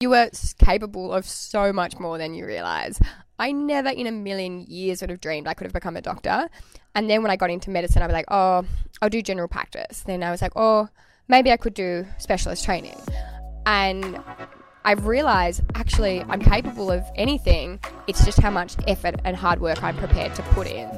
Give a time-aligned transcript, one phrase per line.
[0.00, 0.30] You are
[0.64, 2.98] capable of so much more than you realize.
[3.38, 6.48] I never in a million years would have dreamed I could have become a doctor.
[6.94, 8.64] And then when I got into medicine, I was like, oh,
[9.02, 10.00] I'll do general practice.
[10.06, 10.88] Then I was like, oh,
[11.28, 12.98] maybe I could do specialist training.
[13.66, 14.18] And
[14.86, 17.78] I've realized actually I'm capable of anything.
[18.06, 20.88] It's just how much effort and hard work I'm prepared to put in.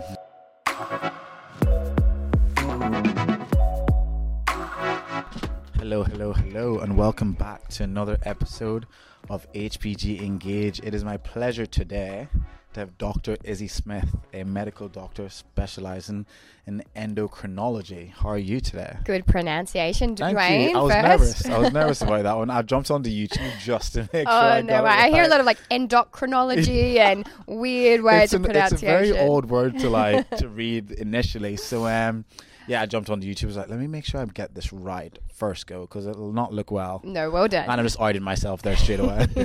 [5.83, 8.87] Hello, hello, hello, and welcome back to another episode
[9.29, 10.79] of HPG Engage.
[10.79, 12.29] It is my pleasure today
[12.75, 13.37] to have Dr.
[13.43, 16.25] Izzy Smith, a medical doctor specializing
[16.69, 18.13] in endocrinology.
[18.13, 18.97] How are you today?
[19.05, 20.71] Good pronunciation, Thank Dwayne.
[20.71, 20.79] you.
[20.79, 21.05] I was first.
[21.05, 21.47] nervous.
[21.47, 22.49] I was nervous about that one.
[22.49, 24.85] I jumped onto YouTube just to make sure I Oh got no!
[24.85, 28.75] it I hear a lot of like endocrinology and weird words it's, of an, it's
[28.75, 31.57] a very odd word to like to read initially.
[31.57, 32.25] So um,
[32.67, 33.45] yeah, I jumped onto YouTube.
[33.45, 36.33] I was like, let me make sure I get this right first go because it'll
[36.33, 37.01] not look well.
[37.05, 37.69] No, well done.
[37.69, 39.27] And I just outed myself there straight away.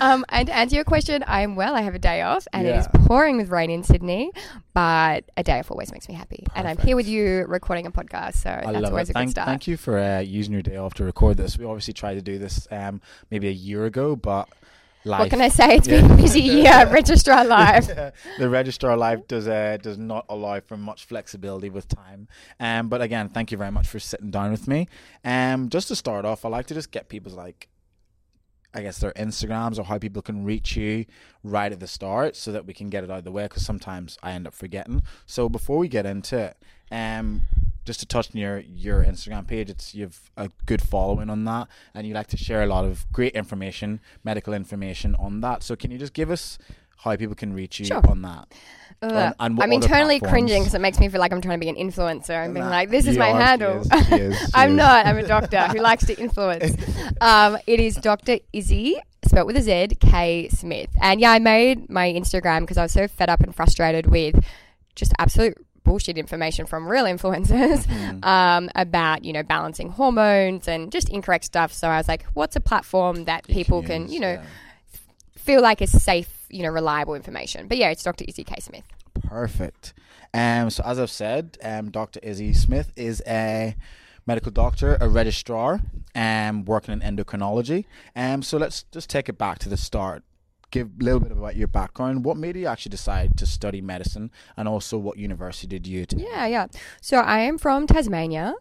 [0.00, 1.74] Um, and to answer your question, I am well.
[1.74, 4.30] I have a day off, and it is pouring with rain in Sydney.
[4.72, 7.90] But a day off always makes me happy, and I'm here with you recording a
[7.90, 9.10] podcast, so I that's love always it.
[9.10, 9.46] a good Thank, start.
[9.46, 11.58] thank you for uh, using your day off to record this.
[11.58, 14.48] We obviously tried to do this um, maybe a year ago, but
[15.04, 15.20] life.
[15.20, 15.76] What can I say?
[15.76, 16.02] It's Yeah.
[16.02, 17.86] been a busy year, Registrar Live.
[18.38, 22.28] the registrar life does uh, does not allow for much flexibility with time.
[22.58, 24.88] Um, but again, thank you very much for sitting down with me.
[25.24, 27.68] Um, just to start off, I like to just get people's like,
[28.72, 31.06] I guess their Instagrams or how people can reach you
[31.42, 33.44] right at the start, so that we can get it out of the way.
[33.44, 35.02] Because sometimes I end up forgetting.
[35.26, 36.56] So before we get into it,
[36.92, 37.42] um,
[37.84, 41.68] just to touch on your your Instagram page, it's you've a good following on that,
[41.94, 45.62] and you like to share a lot of great information, medical information on that.
[45.62, 46.58] So can you just give us
[46.98, 48.02] how people can reach you Sure.
[48.08, 48.48] on that?
[49.02, 50.30] On- on I'm internally platforms?
[50.44, 52.66] cringing because it makes me feel like I'm trying to be an influencer and being
[52.66, 54.76] Nah, like, "This is my are, she handle." is, she is, she I'm is.
[54.76, 55.06] not.
[55.06, 56.76] I'm a doctor who likes to influence.
[57.22, 58.38] Um, it is Dr.
[58.52, 60.88] Izzy, spelled with a Z, K Smith.
[61.02, 64.42] And yeah, I made my Instagram because I was so fed up and frustrated with
[64.94, 68.24] just absolute bullshit information from real influencers Mm-hmm.
[68.28, 71.72] um, about, you know, balancing hormones and just incorrect stuff.
[71.72, 74.44] So I was like, what's a platform that You people can, use, you know, yeah.
[75.36, 77.68] feel like is safe, you know, reliable information?
[77.68, 78.24] But yeah, it's Dr.
[78.28, 78.84] Izzy K Smith.
[79.22, 79.94] Perfect.
[80.32, 82.20] Um, so as I've said, um, Dr.
[82.22, 83.74] Izzy Smith is a
[84.26, 85.80] medical doctor, a registrar,
[86.14, 87.84] um, working in endocrinology.
[88.14, 90.22] Um, so let's just take it back to the start.
[90.70, 92.24] Give a little bit about your background.
[92.24, 96.22] What made you actually decide to study medicine, and also what university did you attend?
[96.22, 96.66] Yeah, yeah.
[97.00, 98.54] So I am from Tasmania.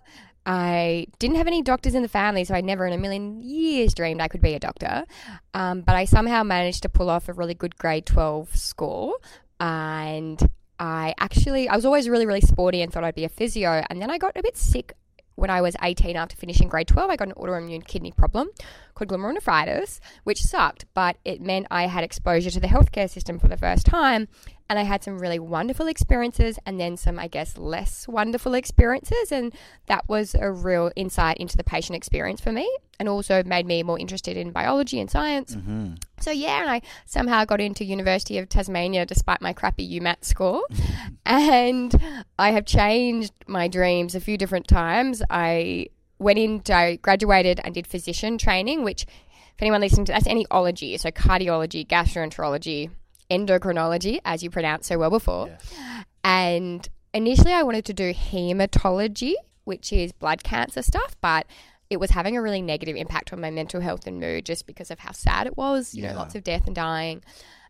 [0.45, 3.93] I didn't have any doctors in the family, so I never in a million years
[3.93, 5.05] dreamed I could be a doctor.
[5.53, 9.15] Um, but I somehow managed to pull off a really good grade 12 score.
[9.59, 10.41] And
[10.79, 13.83] I actually, I was always really, really sporty and thought I'd be a physio.
[13.89, 14.93] And then I got a bit sick
[15.35, 17.09] when I was 18 after finishing grade 12.
[17.09, 18.49] I got an autoimmune kidney problem
[18.99, 23.47] called glomerulonephritis, which sucked, but it meant I had exposure to the healthcare system for
[23.47, 24.27] the first time.
[24.69, 29.31] And I had some really wonderful experiences and then some, I guess, less wonderful experiences.
[29.31, 29.51] And
[29.87, 33.81] that was a real insight into the patient experience for me and also made me
[33.81, 35.55] more interested in biology and science.
[35.55, 35.93] Mm-hmm.
[36.19, 40.61] So yeah, and I somehow got into University of Tasmania despite my crappy UMAT score,
[41.25, 41.95] and
[42.37, 45.23] I have changed my dreams a few different times.
[45.29, 45.87] I
[46.19, 50.95] went into, graduated and did physician training, which, if anyone listening to that's any ology,
[50.97, 52.89] so cardiology, gastroenterology,
[53.31, 55.47] endocrinology, as you pronounced so well before,
[56.23, 61.45] and initially I wanted to do hematology, which is blood cancer stuff, but
[61.89, 64.91] it was having a really negative impact on my mental health and mood just because
[64.91, 66.11] of how sad it was, you Yeah.
[66.11, 67.23] know, lots of death and dying.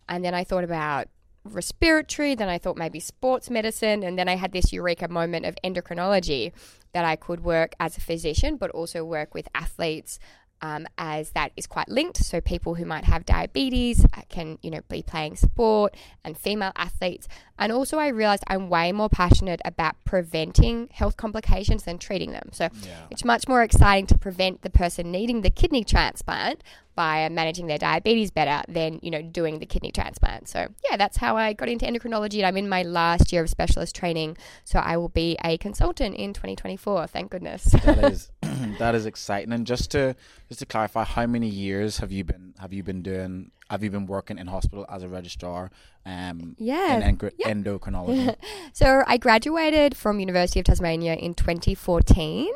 [0.10, 1.08] And then I thought about
[1.44, 5.56] respiratory, then I thought maybe sports medicine, and then I had this eureka moment of
[5.64, 6.52] endocrinology
[6.94, 10.20] that I could work as a physician but also work with athletes
[10.62, 12.18] um, as that is quite linked.
[12.18, 17.28] So people who might have diabetes can, you know, be playing sport and female athletes.
[17.58, 22.50] And also I realized I'm way more passionate about preventing health complications than treating them.
[22.52, 23.06] So Yeah.
[23.10, 26.62] it's much more exciting to prevent the person needing the kidney transplant
[27.00, 30.50] by managing their diabetes better than, you know, doing the kidney transplant.
[30.50, 33.50] So yeah, that's how I got into endocrinology and I'm in my last year of
[33.50, 34.36] specialist training.
[34.66, 37.08] So I will be a consultant in 2024.
[37.08, 37.64] Thank goodness.
[37.86, 38.32] that is
[38.80, 39.54] that is exciting.
[39.54, 40.14] And just to
[40.50, 43.52] just to clarify, how many years have you been have you been doing?
[43.70, 45.72] Have you been working in hospital as a registrar?
[46.06, 47.54] Um, Yeah, in yeah.
[47.54, 48.36] endocrinology.
[48.74, 52.52] So I graduated from University of Tasmania in 2014,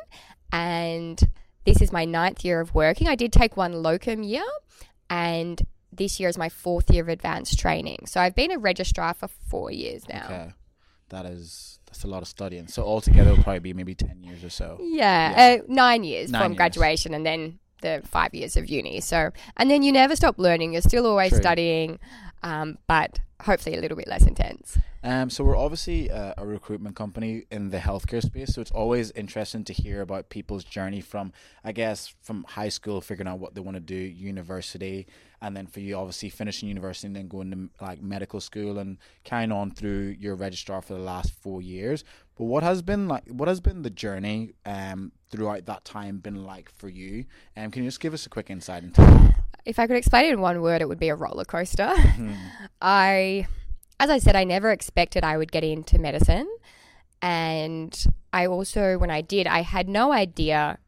[0.52, 1.30] and
[1.66, 3.08] this is my ninth year of working.
[3.08, 4.44] I did take one locum year,
[5.10, 5.62] and
[5.92, 8.06] this year is my fourth year of advanced training.
[8.08, 10.26] So I've been a registrar for four years now.
[10.26, 10.52] Okay,
[11.10, 12.68] that is that's a lot of studying.
[12.68, 14.78] So altogether, it'll probably be maybe ten years or so.
[14.82, 15.62] Yeah, Yeah.
[15.62, 16.58] Uh, nine years Nine from years.
[16.58, 19.02] graduation, and then the five years of uni.
[19.02, 20.74] So, and then you never stop learning.
[20.74, 21.42] You're still always True.
[21.42, 22.00] studying,
[22.44, 24.78] um, but hopefully a little bit less intense.
[25.04, 29.12] Um, so we're obviously uh, a recruitment company in the healthcare space, so it's always
[29.12, 33.54] interesting to hear about people's journey from, I guess, from high school, figuring out what
[33.54, 35.08] they want to do, university,
[35.42, 38.98] and then for you, obviously finishing university and then going to like medical school and
[39.26, 42.06] carrying on through your registrar for the last four years.
[42.38, 43.28] But what has been like?
[43.28, 47.26] What has been the journey um, throughout that time been like for you?
[47.56, 49.36] Um, can you just give us a quick insight into that?
[49.66, 51.94] If I could explain it in one word, it would be a roller coaster.
[51.96, 52.36] Mhm.
[52.82, 53.48] I,
[54.00, 56.50] as I said, I never expected I would get into medicine.
[57.22, 57.98] And
[58.34, 60.80] I also, when I did, I had no idea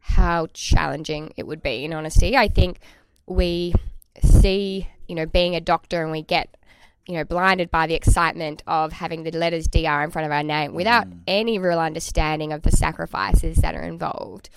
[0.00, 2.36] how challenging it would be, in honesty.
[2.36, 2.78] I think
[3.26, 3.74] we
[4.22, 6.56] see, you know, being a doctor and we get,
[7.06, 10.42] you know, blinded by the excitement of having the letters DR in front of our
[10.42, 11.20] name without Mhm.
[11.26, 14.48] any real understanding of the sacrifices that are involved.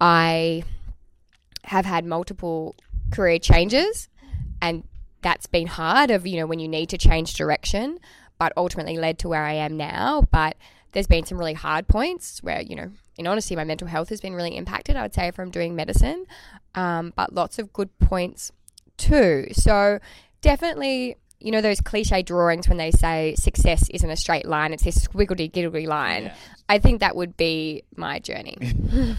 [0.00, 0.64] I
[1.64, 2.76] have had multiple
[3.10, 4.08] career changes
[4.62, 4.84] and
[5.22, 7.98] that's been hard of you know when you need to change direction
[8.38, 10.56] but ultimately led to where i am now but
[10.92, 14.20] there's been some really hard points where you know in honesty my mental health has
[14.20, 16.24] been really impacted i would say from doing medicine
[16.74, 18.50] um, but lots of good points
[18.96, 19.98] too so
[20.40, 24.84] definitely you know those cliche drawings when they say success isn't a straight line it's
[24.84, 26.34] this squiggly giggly line Yeah.
[26.68, 28.56] i think that would be my journey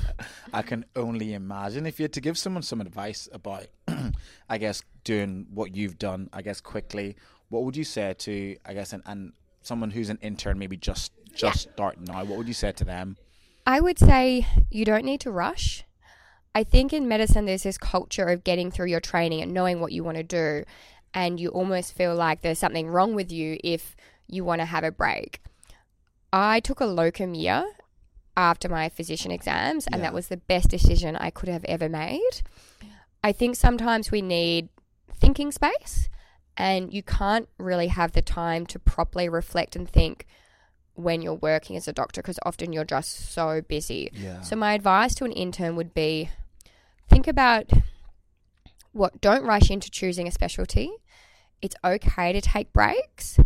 [0.53, 3.67] I can only imagine if you had to give someone some advice about,
[4.49, 7.17] I guess, doing what you've done, I guess, quickly.
[7.49, 11.11] What would you say to, I guess, and, and someone who's an intern, maybe just
[11.35, 12.23] just starting now?
[12.23, 13.17] What would you say to them?
[13.67, 15.83] I would say you don't need to rush.
[16.55, 19.91] I think in medicine, there's this culture of getting through your training and knowing what
[19.91, 20.63] you want to do.
[21.13, 23.95] And you almost feel like there's something wrong with you if
[24.27, 25.39] you want to have a break.
[26.31, 27.65] I took a locum year
[28.35, 30.01] after my physician exams, and Yeah.
[30.03, 32.41] that was the best decision I could have ever made.
[33.23, 34.69] I think sometimes we need
[35.19, 36.07] thinking space,
[36.55, 40.27] and you can't really have the time to properly reflect and think
[40.93, 44.09] when you're working as a doctor because often you're just so busy.
[44.13, 44.41] Yeah.
[44.41, 46.29] So my advice to an intern would be
[47.09, 47.71] think about
[48.97, 50.91] what don't rush into choosing a specialty.
[51.61, 53.39] It's okay to take breaks.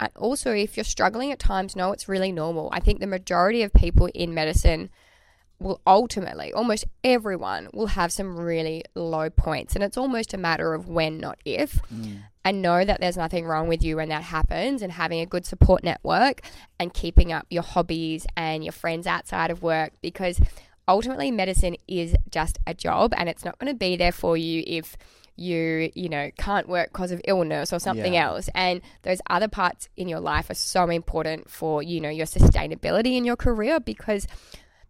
[0.00, 2.68] And also if you're struggling at times, know it's really normal.
[2.72, 4.90] I think the majority of people in medicine
[5.60, 10.74] will ultimately, almost everyone will have some really low points and it's almost a matter
[10.74, 12.24] of when not if Mm.
[12.44, 15.46] and know that there's nothing wrong with you when that happens and having a good
[15.46, 16.42] support network
[16.78, 20.40] and keeping up your hobbies and your friends outside of work because
[20.88, 24.62] ultimately medicine is just a job and it's not going to be there for you
[24.66, 24.96] if
[25.36, 28.26] you you know can't work because of illness or something Yeah.
[28.28, 32.26] else and those other parts in your life are so important for you know your
[32.26, 34.28] sustainability in your career because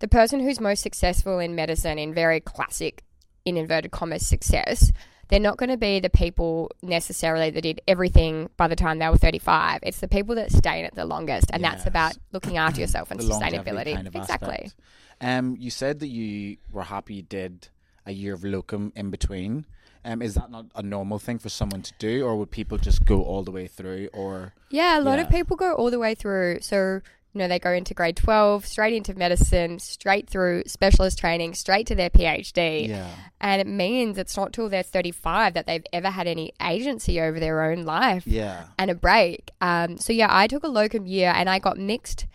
[0.00, 3.02] the person who's most successful in medicine in very classic
[3.47, 4.93] in inverted commas success
[5.29, 9.09] they're not going to be the people necessarily that did everything by the time they
[9.09, 9.81] were 35.
[9.82, 13.11] It's the people that stay in it the longest, and that's about looking after yourself
[13.11, 13.94] and The sustainability.
[13.94, 14.49] kind of exactly.
[14.55, 14.75] aspect.
[15.21, 17.69] Um, you said that you were happy you did
[18.06, 19.65] a year of locum in between.
[20.05, 23.06] Um, is that not a normal thing for someone to do, or would people just
[23.06, 24.11] go all the way through?
[24.12, 25.25] Or Yeah, a lot Yeah.
[25.25, 26.59] of people go all the way through.
[26.61, 27.00] So,
[27.35, 31.87] you know, they go into grade 12, straight into medicine, straight through specialist training, straight
[31.89, 32.89] to their PhD.
[32.89, 33.11] yeah,
[33.41, 37.41] And it means it's not till they're 35 that they've ever had any agency over
[37.41, 38.25] their own life.
[38.25, 39.50] yeah, and a break.
[39.61, 42.26] Um, so yeah, I took a locum year and I got mixed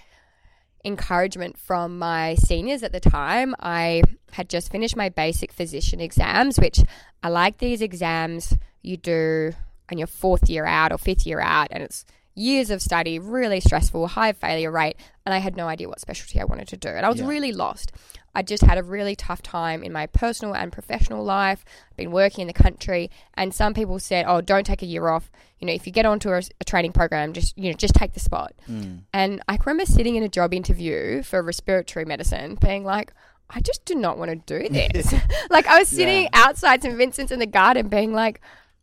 [0.86, 3.56] encouragement from my seniors at the time.
[3.60, 4.01] I
[4.32, 6.79] had just finished my basic physician exams, which
[7.24, 9.53] I like these exams you do
[9.91, 12.06] on your fourth year out or fifth year out, and it's
[12.39, 16.39] years of study, really stressful, high failure rate, and I had no idea what specialty
[16.39, 16.89] I wanted to do.
[16.89, 17.27] And I was Yeah.
[17.27, 17.91] really lost.
[18.36, 21.65] I just had a really tough time in my personal and professional life.
[21.91, 25.10] I've been working in the country, and some people said, "Oh, don't take a year
[25.10, 25.29] off.
[25.60, 28.13] You know, if you get onto a, a training program, just you know, just take
[28.13, 29.01] the spot." Mm.
[29.13, 33.12] And I can remember sitting in a job interview for respiratory medicine, being like,
[33.50, 35.12] "I just do not want to do this."
[35.50, 36.29] like I was sitting Yeah.
[36.34, 38.39] outside St Vincent's in the garden, being like,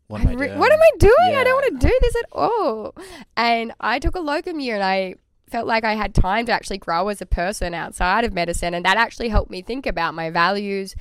[0.08, 0.58] What am I re- doing?
[0.58, 1.36] what am I doing?
[1.36, 2.94] I don't want to do this at all.
[3.36, 5.14] And I took a locum year and I
[5.50, 8.75] felt like I had time to actually grow as a person outside of medicine.
[8.75, 10.94] And that actually helped me think about my values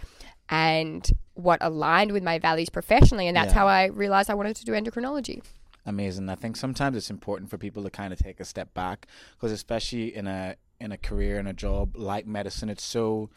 [0.50, 3.28] and what aligned with my values professionally.
[3.28, 3.60] And that's Yeah.
[3.60, 5.42] how I realized I wanted to do endocrinology.
[5.88, 6.30] amazing.
[6.30, 9.52] I think sometimes it's important for people to kind of take a step back because
[9.52, 13.30] especially in a in a career in a job like medicine, it's so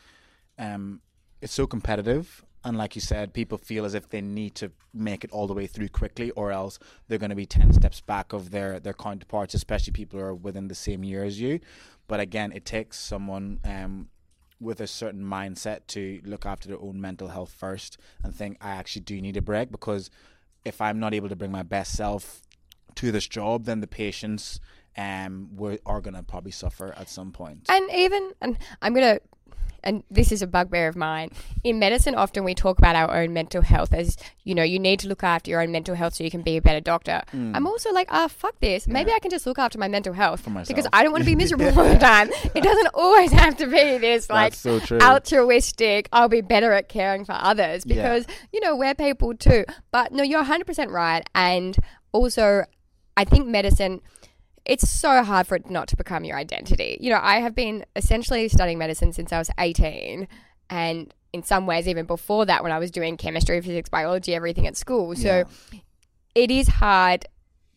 [0.59, 1.01] um
[1.43, 2.45] it's so competitive.
[2.65, 5.55] And like you said, people feel as if they need to make it all the
[5.55, 8.95] way through quickly, or else they're going to be ten steps back of their their
[8.95, 11.61] counterparts, especially people who are within the same year as you.
[12.09, 14.09] But again, it takes someone um,
[14.61, 18.71] with a certain mindset to look after their own mental health first and think I
[18.71, 20.11] actually do need a break because
[20.65, 22.43] if I'm not able to bring my best self
[22.97, 24.61] to this job, then the patients
[24.97, 27.67] um were, are gonna probably suffer at some point.
[27.69, 29.23] And even, and I'm going to,
[29.85, 31.31] and this is a bugbear of mine.
[31.63, 34.99] In medicine, often we talk about our own mental health as, you know, you need
[35.01, 37.23] to look after your own mental health so you can be a better doctor.
[37.33, 38.89] I'm also like, ah, fuck this.
[38.89, 40.69] Maybe I can just look after my mental health For myself.
[40.75, 42.31] because I don't want to be miserable all the time.
[42.55, 47.25] It doesn't always have to be this like so altruistic, I'll be better at caring
[47.25, 47.95] for others Yeah.
[47.97, 49.65] because, you know, we're people too.
[49.91, 51.29] But no, you're 100% right.
[51.35, 51.77] And
[52.13, 52.65] also,
[53.17, 54.01] I think medicine,
[54.69, 56.99] it's so hard for it not to become your identity.
[57.01, 60.29] You know, I have been essentially studying medicine since I was 18.
[60.69, 64.67] And in some ways, even before that, when I was doing chemistry, physics, biology, everything
[64.67, 65.17] at school.
[65.17, 65.45] So
[66.35, 67.25] it is hard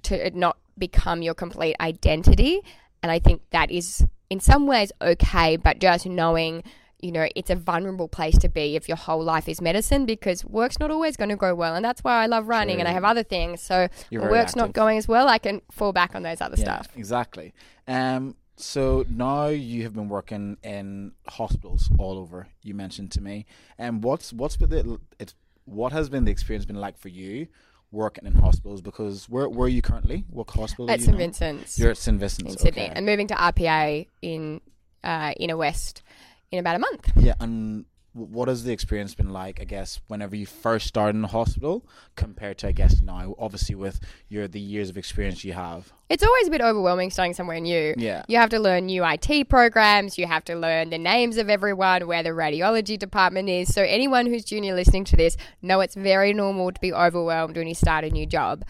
[0.04, 2.60] to not become your complete identity.
[3.02, 6.64] And I think that is in some ways okay, but just knowing,
[7.02, 10.46] you know, it's a vulnerable place to be if your whole life is medicine because
[10.46, 11.76] work's not always going to go well.
[11.76, 13.62] And that's why I love running and I have other things.
[13.62, 16.58] So You're very work's not going as well, I can fall back on those other
[16.58, 16.90] stuff.
[16.96, 17.54] Exactly.
[17.88, 18.36] Um.
[18.58, 22.48] So now you have been working in hospitals all over.
[22.62, 23.48] You mentioned to me,
[23.80, 25.34] and what's what's been the it's
[25.66, 27.48] what has been the experience been like for you
[27.92, 28.82] working in hospitals?
[28.82, 30.26] Because where where are you currently?
[30.30, 30.90] What hospital?
[30.90, 31.18] are At St?
[31.18, 32.94] Vincent's You're at St Vincent's in Sydney okay.
[32.96, 34.62] and moving to RPA in
[35.04, 36.04] uh, Inner West
[36.52, 37.12] in about a month.
[37.16, 39.62] Yeah, and what has the experience been like?
[39.62, 43.76] I guess whenever you first started in the hospital compared to I guess now, obviously
[43.76, 45.94] with your the years of experience you have.
[46.10, 47.96] It's always a bit overwhelming starting somewhere new.
[47.98, 48.24] Yeah.
[48.28, 50.18] You have to learn new IT programs.
[50.18, 53.74] You have to learn the names of everyone, where the radiology department is.
[53.74, 57.68] So, anyone who's junior listening to this, know it's very normal to be overwhelmed when
[57.68, 58.66] you start a new job.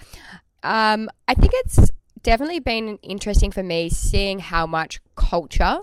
[0.61, 1.89] Um, I think it's
[2.21, 5.79] definitely been interesting for me seeing how much culture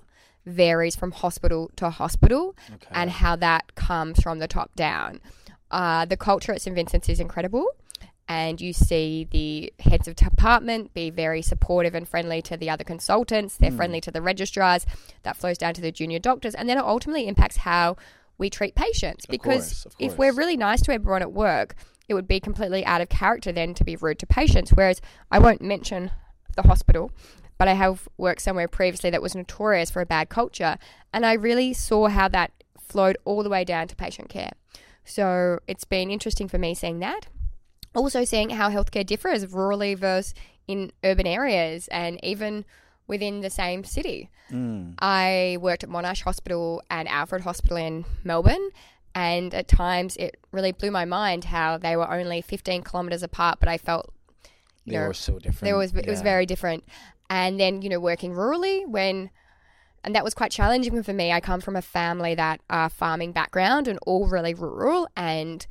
[0.48, 2.88] varies from hospital to hospital Okay.
[2.92, 5.20] and how that comes from the top down.
[5.70, 6.74] Uh, the culture at St.
[6.74, 7.66] Vincent's is incredible,
[8.26, 12.84] and you see the heads of department be very supportive and friendly to the other
[12.84, 13.56] consultants.
[13.56, 14.86] They're friendly to the registrars.
[15.22, 17.96] That flows down to the junior doctors, and then it ultimately impacts how
[18.38, 19.26] we treat patients.
[19.26, 21.74] Because course, of if we're really nice to everyone at work,
[22.08, 24.72] it would be completely out of character then to be rude to patients.
[24.72, 25.00] Whereas
[25.30, 26.10] I won't mention
[26.56, 27.10] the hospital,
[27.58, 30.78] but I have worked somewhere previously that was notorious for a bad culture,
[31.12, 34.52] and I really saw how that flowed all the way down to patient care.
[35.04, 37.26] So it's been interesting for me seeing that.
[37.94, 40.34] Also, seeing how healthcare differs rurally versus
[40.66, 42.64] in urban areas and even
[43.06, 44.28] within the same city.
[44.52, 44.94] Mm.
[44.98, 48.68] I worked at Monash Hospital and Alfred Hospital in Melbourne,
[49.14, 53.58] and at times it really blew my mind how they were only 15 kilometres apart,
[53.60, 54.12] but I felt
[54.86, 55.62] They know, were so different.
[55.62, 56.84] there was it was very different.
[57.30, 59.30] And then you know working rurally when
[60.04, 61.32] and that was quite challenging for me.
[61.32, 65.66] I come from a family that are farming background and all really rural and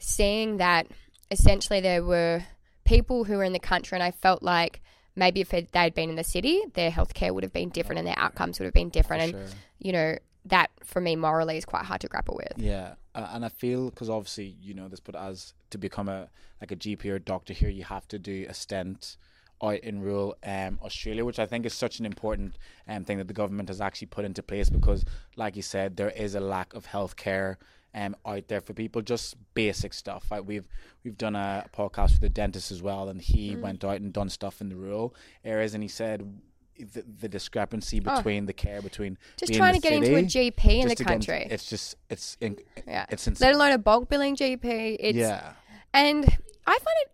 [0.00, 0.86] seeing that
[1.30, 2.42] essentially there were
[2.84, 4.80] people who were in the country and I felt like
[5.14, 8.18] maybe if they'd been in the city, their healthcare would have been different and their
[8.18, 9.22] outcomes would have been different.
[9.22, 9.58] And sure.
[9.78, 12.52] you know that for me morally is quite hard to grapple with.
[12.56, 16.28] Yeah, uh, and I feel because obviously you know this, but as to become a
[16.60, 19.16] like a GP or a doctor here, you have to do a stint
[19.62, 22.56] out in rural um, Australia, which I think is such an important
[22.88, 25.04] um, thing that the government has actually put into place because,
[25.36, 27.56] like you said, there is a lack of healthcare
[27.94, 30.26] um, out there for people, just basic stuff.
[30.30, 30.68] Like we've
[31.04, 33.60] we've done a podcast with a dentist as well, and he Mm.
[33.62, 36.40] went out and done stuff in the rural areas, and he said.
[36.78, 38.16] The, the discrepancy Oh.
[38.18, 41.04] between the care between Just trying in to get into a GP in the to
[41.04, 41.48] get into- country.
[41.50, 43.06] it's just it's in, yeah.
[43.08, 43.46] it's insane.
[43.48, 44.98] Let alone a bulk billing GP.
[45.00, 45.54] It's yeah,
[45.94, 46.26] And
[46.66, 47.10] I find it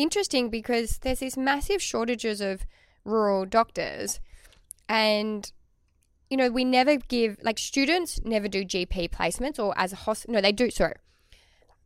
[0.00, 2.64] interesting because there's these massive shortages of
[3.04, 4.20] rural doctors,
[4.88, 5.50] and
[6.28, 10.34] you know we never give like students never do GP placements or as a hospital.
[10.34, 10.70] No, they do.
[10.70, 10.94] Sorry.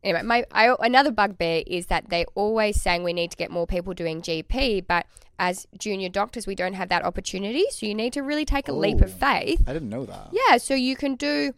[0.02, 3.66] Anyway, my I, another bugbear is that they always saying we need to get more
[3.66, 5.06] people doing GP, but
[5.38, 7.64] as junior doctors we don't have that opportunity.
[7.70, 10.28] So you need to really take a leap of faith I didn't know that.
[10.32, 11.54] yeah, so you can do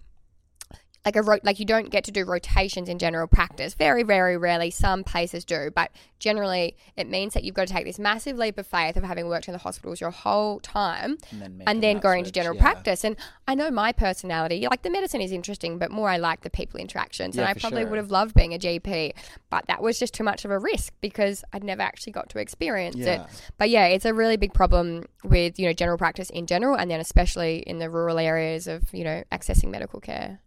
[1.06, 3.74] like a ro- like you don't get to do rotations in general practice.
[3.74, 7.84] Very very rarely some places do, but generally it means that you've got to take
[7.84, 11.40] this massive leap of faith of having worked in the hospitals your whole time And
[11.40, 12.62] then, and then going to general yeah.
[12.62, 13.04] practice.
[13.04, 16.50] And I know my personality, like the medicine is interesting, but more I like the
[16.50, 17.36] people interactions.
[17.36, 17.90] Yeah, and I probably sure.
[17.90, 19.12] would have loved being a GP,
[19.48, 22.38] but that was just too much of a risk because I'd never actually got to
[22.40, 23.20] experience it.
[23.58, 26.90] But yeah, it's a really big problem with, you know, general practice in general and
[26.90, 30.40] then especially in the rural areas of, you know, accessing medical care.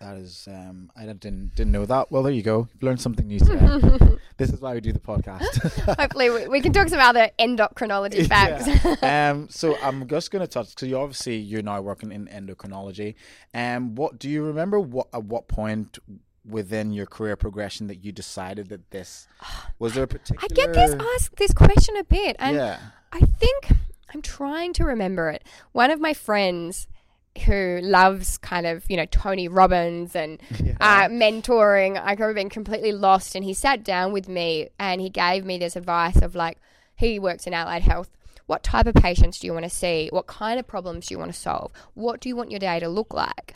[0.00, 2.10] That is, um, I didn't didn't know that.
[2.10, 2.68] Well, there you go.
[2.72, 4.18] You've learned something new today.
[4.36, 5.96] this is why we do the podcast.
[5.98, 8.66] Hopefully, we, we can talk some other endocrinology facts.
[8.66, 9.30] Yeah.
[9.30, 13.14] um, so I'm just going to touch because you obviously you're now working in endocrinology.
[13.54, 14.78] And um, what do you remember?
[14.78, 15.98] What at what point
[16.46, 19.26] within your career progression that you decided that this
[19.78, 20.48] was there a particular?
[20.50, 22.78] I get this asked this question a bit, and yeah.
[23.12, 23.72] I think
[24.12, 25.44] I'm trying to remember it.
[25.72, 26.88] One of my friends
[27.46, 30.76] who loves kind of you know Tony Robbins and Yeah.
[30.80, 32.00] uh, mentoring.
[32.02, 35.44] I could have been completely lost, and he sat down with me and he gave
[35.44, 36.58] me this advice of like
[36.96, 38.10] he works in allied health.
[38.46, 40.08] What type of patients do you want to see?
[40.12, 41.72] What kind of problems do you want to solve?
[41.94, 43.54] What do you want your day to look like?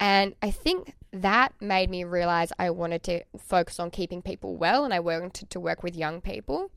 [0.00, 4.84] And I think that made me realize I wanted to focus on keeping people well,
[4.84, 6.70] and I wanted to work with young people.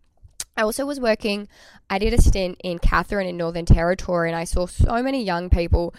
[0.58, 1.48] I also was working,
[1.90, 5.50] I did a stint in Katherine in Northern Territory, and I saw so many young
[5.50, 5.96] people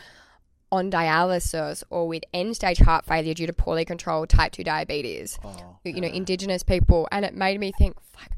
[0.74, 5.38] on dialysis or with end stage heart failure due to poorly controlled type 2 diabetes,
[5.44, 6.14] Oh, you know, yeah.
[6.14, 7.08] indigenous people.
[7.12, 8.30] And it made me think, fuck,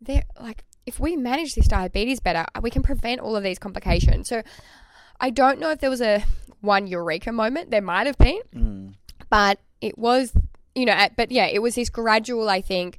[0.00, 4.28] they're like, if we manage this diabetes better, we can prevent all of these complications.
[4.28, 4.42] So
[5.20, 6.24] I don't know if there was a
[6.60, 7.70] one eureka moment.
[7.70, 8.94] There might have been, Mm.
[9.28, 10.32] but it was,
[10.74, 12.98] you know, but yeah, it was this gradual, I think,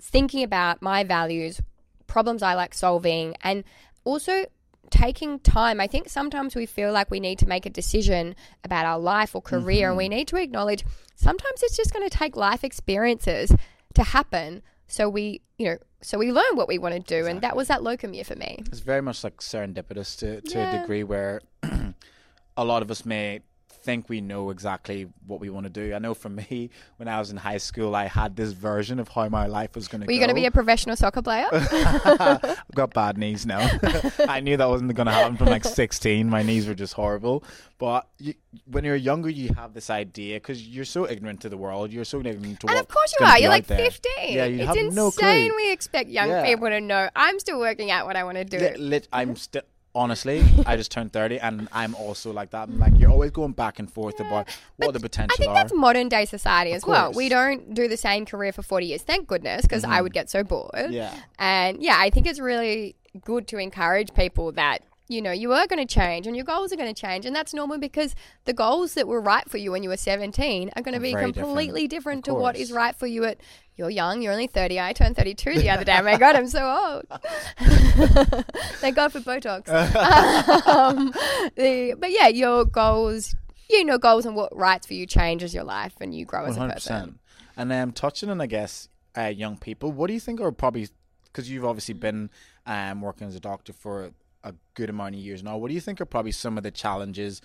[0.00, 1.60] thinking about my values,
[2.06, 3.64] problems I like solving, and
[4.04, 4.46] also
[4.90, 5.80] taking time.
[5.80, 9.34] I think sometimes we feel like we need to make a decision about our life
[9.34, 10.16] or career, and we mm-hmm.
[10.16, 13.52] need to acknowledge sometimes it's just going to take life experiences
[13.94, 14.62] to happen.
[14.88, 17.68] So we, you know, so we learn what we want to do, and that was
[17.68, 18.62] that locum year for me.
[18.66, 21.40] It's very much like serendipitous to, to a degree where
[22.56, 23.40] a lot of us may
[23.82, 25.94] think we know exactly what we want to do.
[25.94, 29.08] I know for me, when I was in high school, I had this version of
[29.08, 30.14] how my life was going to Were go.
[30.14, 31.46] you going to be a professional soccer player?
[31.52, 33.60] I've got bad knees now.
[34.28, 36.28] I knew that wasn't going to happen from like 16.
[36.28, 37.44] My knees were just horrible.
[37.78, 38.34] But you,
[38.66, 41.92] when you're younger, you have this idea because you're so ignorant to the world.
[41.92, 43.38] You're so ignorant to And of course you are.
[43.38, 44.12] You're like 15.
[44.28, 44.94] Yeah, you it's have insane.
[44.94, 45.56] no clue.
[45.56, 46.44] We expect young Yeah.
[46.44, 47.08] people to know.
[47.16, 48.58] I'm still working out what I want to do.
[48.58, 49.62] Lit, lit, I'm still
[49.94, 52.68] honestly, I just turned 30 and I'm also like that.
[52.68, 55.54] I'm like, you're always going back and forth about what the potential I think are.
[55.54, 57.12] that's modern day society as well.
[57.12, 59.02] We don't do the same career for 40 years.
[59.02, 60.72] Thank goodness, because I would get so bored.
[60.74, 60.92] Mm-hmm.
[60.92, 61.14] Yeah.
[61.38, 65.66] And yeah, I think it's really good to encourage people that, you know, you are
[65.66, 67.26] going to change and your goals are going to change.
[67.26, 70.70] And that's normal because the goals that were right for you when you were 17
[70.76, 73.38] are going to be very completely different, Of to what is right for you at.
[73.74, 74.78] You're young, you're only 30.
[74.78, 75.96] I turned 32 the other day.
[75.98, 77.20] Oh my God, I'm so old.
[78.78, 79.68] Thank God for Botox.
[80.66, 81.12] um,
[81.56, 83.34] the, but yeah, your goals,
[83.70, 86.44] you know, goals and what rights for you change as your life and you grow
[86.44, 87.18] as a person.
[87.56, 87.56] 100%.
[87.56, 90.88] And um, touching on, I guess, uh, young people, what do you think are probably,
[91.24, 92.28] because you've obviously been
[92.66, 94.12] um, working as a doctor for
[94.44, 96.70] a good amount of years now, what do you think are probably some of the
[96.70, 97.40] challenges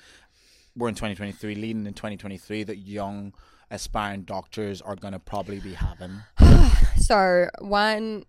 [0.75, 3.33] we're in 2023, leading in 2023, that young
[3.71, 6.21] aspiring doctors are going to probably be having?
[6.97, 8.23] So one,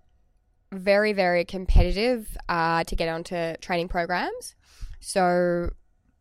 [0.73, 4.55] very very competitive uh, to get onto training programs.
[5.01, 5.71] So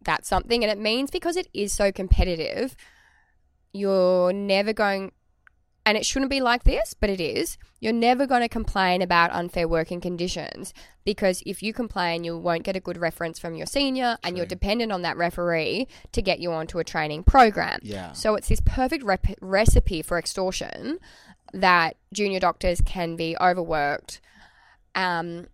[0.04, 2.76] that's something, and it means because it is so competitive,
[3.74, 5.12] you're never going.
[5.86, 7.58] And it shouldn't be like this, but it is.
[7.80, 12.63] You're never going to complain about unfair working conditions because if you complain, you won't
[12.63, 16.39] get a good reference from your senior and you're dependent on that referee to get
[16.39, 17.80] you onto a training program.
[17.84, 18.13] Yeah.
[18.13, 20.98] So it's this perfect rep- recipe for extortion
[21.54, 24.19] that junior doctors can be overworked,
[24.95, 25.45] um,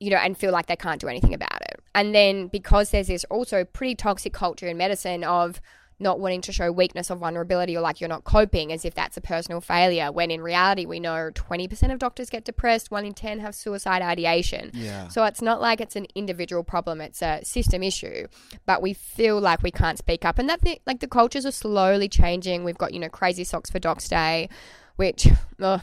[0.00, 1.80] you know, and feel like they can't do anything about it.
[1.94, 5.60] And then because there's this also pretty toxic culture in medicine of
[5.98, 9.16] not wanting to show weakness or vulnerability or like you're not coping as if that's
[9.16, 13.14] a personal failure, when in reality we know 20% of doctors get depressed, one in
[13.14, 14.70] 10 have suicide ideation.
[14.74, 15.08] Yeah.
[15.08, 18.26] So it's not like it's an individual problem; it's a system issue.
[18.66, 21.52] But we feel like we can't speak up, and that the, like the cultures are
[21.52, 22.64] slowly changing.
[22.64, 24.48] We've got you know Crazy Socks for Docs Day,
[24.96, 25.28] which
[25.60, 25.80] ugh,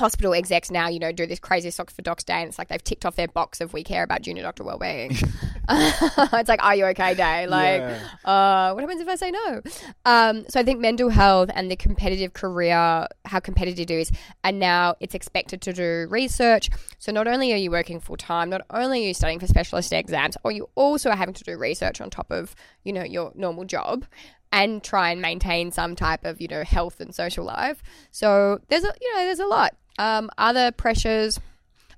[0.00, 2.68] hospital execs now you know do this Crazy Socks for Docs Day, and it's like
[2.68, 5.12] they've ticked off their box of we care about junior doctor wellbeing.
[5.72, 7.46] it's like Are you okay day?
[7.46, 8.00] Like Yeah.
[8.24, 9.60] uh, what happens if I say no?
[10.04, 14.58] Um, so I think mental health and the competitive career, how competitive it is, and
[14.58, 16.70] now it's expected to do research.
[16.98, 19.92] So not only are you working full time, not only are you studying for specialist
[19.92, 23.32] exams, or you also are having to do research on top of you know your
[23.34, 24.06] normal job.
[24.52, 27.84] And try and maintain some type of you know health and social life.
[28.10, 29.76] So there's a you know there's a lot.
[30.00, 31.38] Um, other pressures,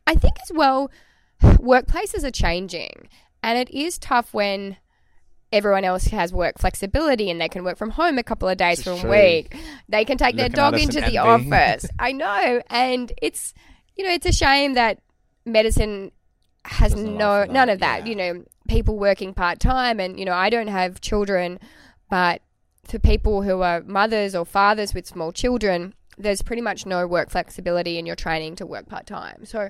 [0.08, 0.90] I think as well.
[1.40, 3.08] Workplaces are changing,
[3.42, 4.76] and it is tough when
[5.52, 8.80] everyone else has work flexibility and they can work from home a couple of days
[8.80, 9.54] is a week.
[9.88, 11.86] They can take Looking their dog into the office.
[11.98, 13.54] I know, and it's
[13.96, 14.98] you know it's a shame that
[15.44, 16.10] medicine
[16.64, 18.00] has Doesn't no none of that.
[18.00, 18.10] yeah.
[18.10, 21.60] You know, people working part time, and you know I don't have children,
[22.10, 22.42] but
[22.84, 27.30] for people who are mothers or fathers with small children, there's pretty much no work
[27.30, 29.44] flexibility in your training to work part time.
[29.44, 29.68] So,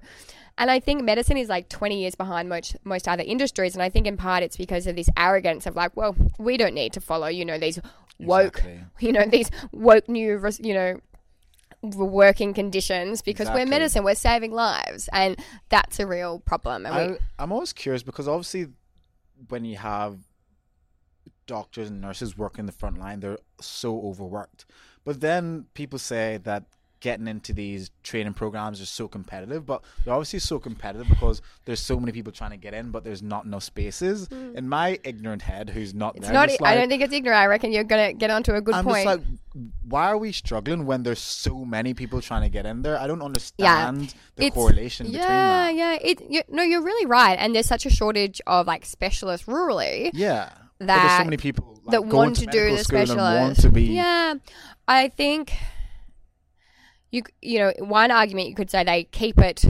[0.59, 3.89] and I think medicine is like 20 years behind most most other industries, and I
[3.89, 7.01] think in part it's because of this arrogance of like, well, we don't need to
[7.01, 7.81] follow, you know, these
[8.19, 8.85] woke, Exactly.
[9.07, 11.01] you know, these woke new, you know,
[11.83, 15.37] working conditions because we're medicine, we're saving lives, and
[15.69, 16.87] that's a real problem.
[16.87, 18.69] I, I'm always curious because obviously,
[19.49, 20.19] when you have
[21.47, 24.65] doctors and nurses working the front line, they're so overworked.
[25.05, 26.65] But then people say that
[27.01, 31.81] getting into these training programs is so competitive, but they're obviously so competitive because there's
[31.81, 34.29] so many people trying to get in, but there's not enough spaces.
[34.29, 34.57] Hmm.
[34.57, 36.49] In my ignorant head, who's not it's there, not.
[36.49, 37.41] I like- don't think it's ignorant.
[37.41, 39.05] I reckon you're gonna get onto a good I'm point.
[39.05, 39.27] just like,
[39.89, 42.97] why are we struggling when there's so many people trying to get in there?
[42.97, 45.75] I don't understand the It's- correlation between yeah, that.
[45.75, 45.99] yeah.
[46.01, 47.37] It you, no, you're really right.
[47.37, 50.51] And there's such a shortage of like specialists rurally Yeah.
[50.87, 53.61] But there's so many people like, that want to medical do the specialist.
[53.63, 54.35] to be Yeah,
[54.89, 55.53] I think
[57.11, 59.65] you you know one argument you could say they keep it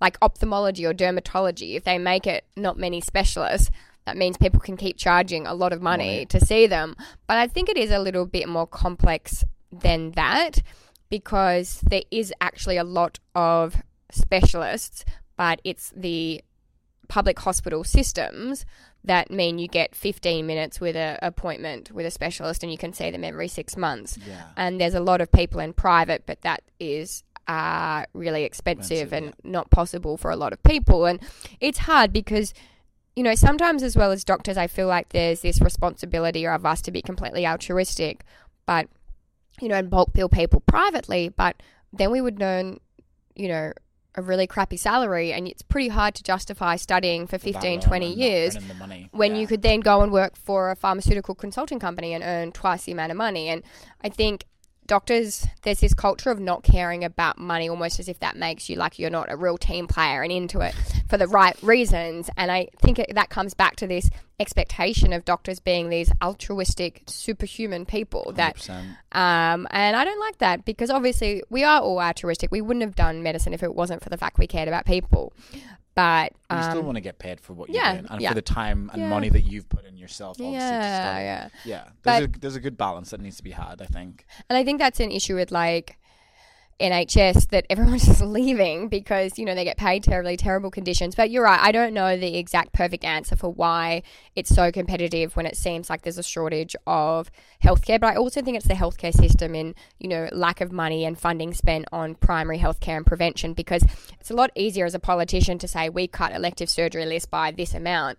[0.00, 1.76] like ophthalmology or dermatology.
[1.76, 3.70] If they make it not many specialists,
[4.04, 6.26] that means people can keep charging a lot of money Money.
[6.26, 6.96] to see them.
[7.26, 10.62] But I think it is a little bit more complex than that
[11.08, 13.76] because there is actually a lot of
[14.10, 15.04] specialists,
[15.36, 16.42] but it's the
[17.08, 18.64] public hospital systems
[19.06, 22.92] that mean you get 15 minutes with an appointment with a specialist and you can
[22.92, 24.18] see them every six months.
[24.26, 24.48] Yeah.
[24.56, 29.12] And there's a lot of people in private, but that is uh, really expensive Expensive,
[29.12, 31.06] and not possible for a lot of people.
[31.06, 31.20] And
[31.60, 32.52] it's hard because,
[33.14, 36.82] you know, sometimes as well as doctors, I feel like there's this responsibility of us
[36.82, 38.24] to be completely altruistic,
[38.66, 38.88] but,
[39.60, 42.80] you know, and bulk bill people privately, but then we would earn,
[43.36, 43.72] you know,
[44.16, 48.56] a really crappy salary and it's pretty hard to justify studying for 15, 20 years
[49.12, 49.40] when yeah.
[49.40, 52.92] you could then go and work for a pharmaceutical consulting company and earn twice the
[52.92, 53.48] amount of money.
[53.48, 53.62] And
[54.02, 54.46] I think
[54.86, 58.76] doctors, there's this culture of not caring about money, almost as if that makes you
[58.76, 60.74] like you're not a real team player and into it
[61.08, 62.30] for the right reasons.
[62.36, 67.02] And I think it, that comes back to this expectation of doctors being these altruistic,
[67.06, 68.96] superhuman people that 100%.
[69.12, 72.50] um, and I don't like that because obviously we are all altruistic.
[72.52, 75.32] We wouldn't have done medicine if it wasn't for the fact we cared about people.
[75.96, 78.28] But you still um, want to get paid for what you're doing and yeah.
[78.28, 79.08] for the time and Yeah.
[79.08, 80.36] money that you've put in yourself.
[80.38, 81.48] Obviously, to yeah, yeah.
[81.64, 83.80] Yeah, But- a there's a good balance that needs to be had.
[83.80, 84.26] I think.
[84.48, 85.98] And I think that's an issue with like
[86.80, 91.14] NHS that everyone's just leaving because, you know, they get paid terribly, terrible conditions.
[91.14, 94.02] But you're right, I don't know the exact perfect answer for why
[94.34, 97.30] it's so competitive when it seems like there's a shortage of
[97.62, 98.00] healthcare.
[98.00, 101.18] But I also think it's the healthcare system in, you know, lack of money and
[101.18, 103.82] funding spent on primary healthcare and prevention because
[104.20, 107.50] it's a lot easier as a politician to say we cut elective surgery list by
[107.50, 108.18] this amount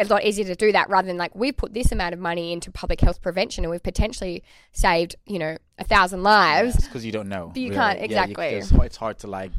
[0.00, 2.52] a lot easier to do that rather than like we put this amount of money
[2.52, 7.12] into public health prevention and we've potentially saved you know a thousand lives because you
[7.12, 7.52] don't know.
[7.54, 8.46] You can't- Yeah, exactly.
[8.46, 9.52] it's, it's hard to like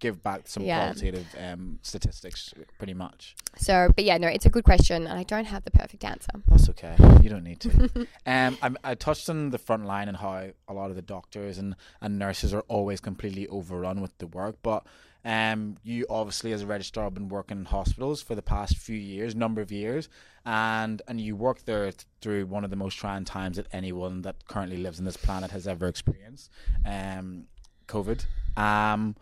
[0.00, 0.78] give back some Yeah.
[0.80, 3.36] qualitative um, statistics, pretty much.
[3.56, 6.32] so but yeah no it's a good question and i don't have the perfect answer
[6.48, 6.96] That's okay.
[7.22, 7.70] You don't need to.
[8.26, 11.58] um, I, I touched on the front line and how a lot of the doctors
[11.58, 14.56] and, and nurses are always completely overrun with the work.
[14.62, 14.84] But
[15.24, 18.96] um, you obviously, as a registrar, have been working in hospitals for the past few
[18.96, 20.08] years, number of years,
[20.46, 24.22] and and you worked there th- through one of the most trying times that anyone
[24.22, 26.50] that currently lives on this planet has ever experienced.
[26.86, 27.44] Um,
[27.86, 28.24] COVID.
[28.56, 29.14] Um,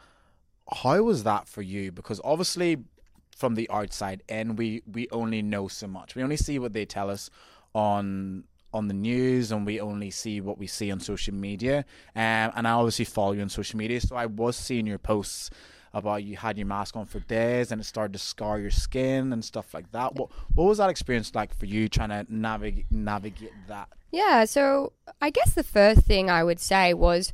[0.73, 1.93] how was that for you?
[1.93, 2.79] Because obviously,
[3.37, 6.15] from the outside in, we we only know so much.
[6.15, 7.31] We only see what they tell us
[7.75, 11.85] on on the news, and we only see what we see on social media.
[12.15, 15.51] Um, and I obviously follow you on social media, so I was seeing your posts
[15.95, 19.33] about you had your mask on for days and it started to scar your skin
[19.33, 20.15] and stuff like that.
[20.15, 23.89] What what was that experience like for you trying to navigate navigate that?
[24.11, 27.33] yeah so i guess the first thing i would say was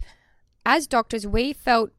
[0.67, 1.91] as doctors we felt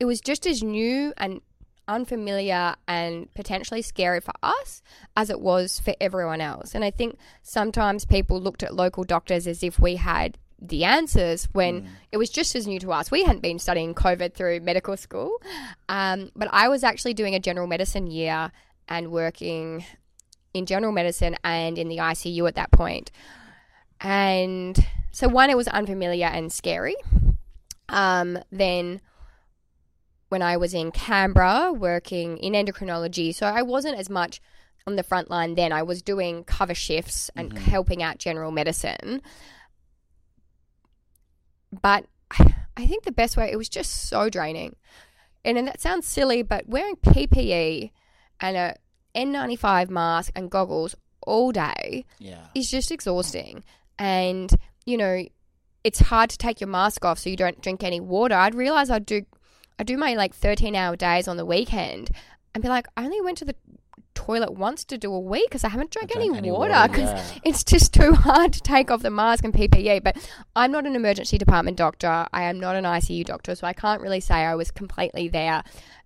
[0.00, 1.40] it was just as new and
[1.88, 4.82] unfamiliar and potentially scary for us
[5.16, 6.74] as it was for everyone else.
[6.74, 11.48] And I think sometimes people looked at local doctors as if we had the answers
[11.52, 13.10] when it was just as new to us.
[13.10, 15.40] We hadn't been studying COVID through medical school,
[15.88, 18.50] um, but I was actually doing a general medicine year
[18.88, 19.84] and working
[20.54, 23.12] in general medicine and in the ICU at that point.
[24.00, 24.78] And
[25.12, 26.96] so, one, it was unfamiliar and scary.
[27.88, 29.00] Um, then
[30.28, 33.34] when I was in Canberra working in endocrinology.
[33.34, 34.40] So I wasn't as much
[34.86, 35.72] on the front line then.
[35.72, 37.58] I was doing cover shifts and Mhm.
[37.58, 39.22] helping out general medicine.
[41.82, 42.06] But
[42.76, 44.76] I think the best way, it was just so draining.
[45.44, 47.92] And, and that sounds silly, but wearing PPE
[48.40, 48.76] and a
[49.14, 50.94] N95 mask and goggles
[51.26, 52.46] all day Yeah.
[52.54, 53.64] is just exhausting.
[54.00, 54.54] and
[54.86, 55.22] you know,
[55.84, 58.34] it's hard to take your mask off so you don't drink any water.
[58.36, 59.26] I'd realize I'd do,
[59.78, 62.10] I do my like 13 hour days on the weekend
[62.54, 63.54] and be like, I only went to the
[64.14, 67.10] toilet once to do a week because I haven't drank, any, any water water, because
[67.10, 67.38] yeah.
[67.44, 70.02] it's just too hard to take off the mask and PPE.
[70.02, 70.16] But
[70.56, 72.26] I'm not an emergency department doctor.
[72.32, 75.62] I am not an ICU doctor, so I can't really say I was completely there,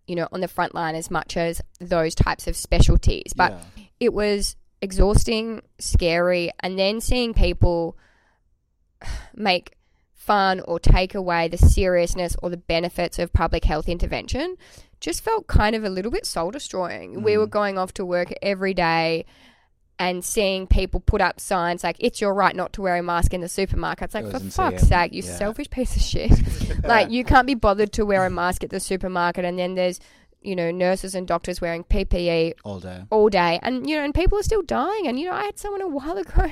[0.07, 3.33] you know, on the front line as much as those types of specialties.
[3.35, 3.85] But Yeah.
[4.01, 7.97] it was exhausting, scary, and then seeing people
[9.35, 9.75] make
[10.23, 14.57] fun or take away the seriousness or the benefits of public health intervention
[15.01, 17.23] just felt kind of a little bit soul destroying.
[17.23, 17.51] We were mm.
[17.51, 19.27] going off to work every day
[19.99, 23.35] and seeing people put up signs like it's your right not to wear a mask
[23.35, 24.07] in the supermarket.
[24.07, 25.37] It's like It for fuck's sake, you Yeah.
[25.37, 26.33] selfish piece of shit.
[26.85, 29.99] like you can't be bothered to wear a mask at the supermarket and then there's
[30.41, 33.03] you know nurses and doctors wearing PPE all day.
[33.11, 35.57] all day and you know and people are still dying and you know i had
[35.57, 36.49] someone a while ago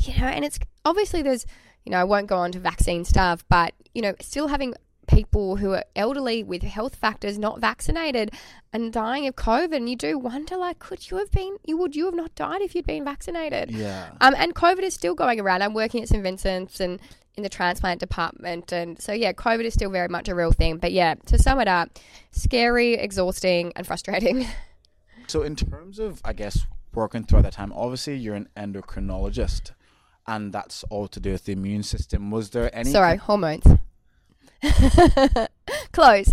[0.00, 1.46] you know and it's obviously there's
[1.84, 4.74] you know i won't go on to vaccine stuff but you know still having
[5.06, 8.30] people who are elderly with health factors not vaccinated
[8.72, 11.94] and dying of covid and you do wonder like could you have been you would
[11.94, 14.10] you have not died if you'd been vaccinated Yeah.
[14.22, 15.62] um, and COVID is still going around.
[15.62, 16.98] I'm working at St Vincent's and
[17.36, 20.76] in the transplant department, and so yeah, COVID is still very much a real thing.
[20.78, 21.88] But yeah, to sum it up,
[22.30, 24.46] scary, exhausting, and frustrating.
[25.26, 26.60] So in terms of, I guess,
[26.94, 29.72] working throughout that time, obviously you're an endocrinologist,
[30.26, 32.30] and that's all to do with the immune system.
[32.30, 32.90] Was there any?
[32.90, 33.64] Sorry, hormones.
[35.92, 36.32] Close.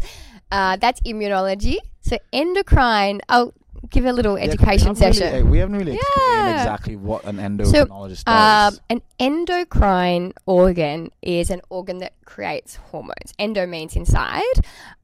[0.51, 1.77] Uh, that's immunology.
[2.01, 3.21] So endocrine.
[3.29, 3.53] I'll
[3.89, 5.47] give a little Yeah, we education haven't really- session.
[5.47, 6.57] uh, we haven't really explained Yeah.
[6.57, 8.81] exactly what an endocrinologist Um, does.
[8.89, 13.33] an endocrine organ is an organ that creates hormones.
[13.39, 14.43] Endo means inside,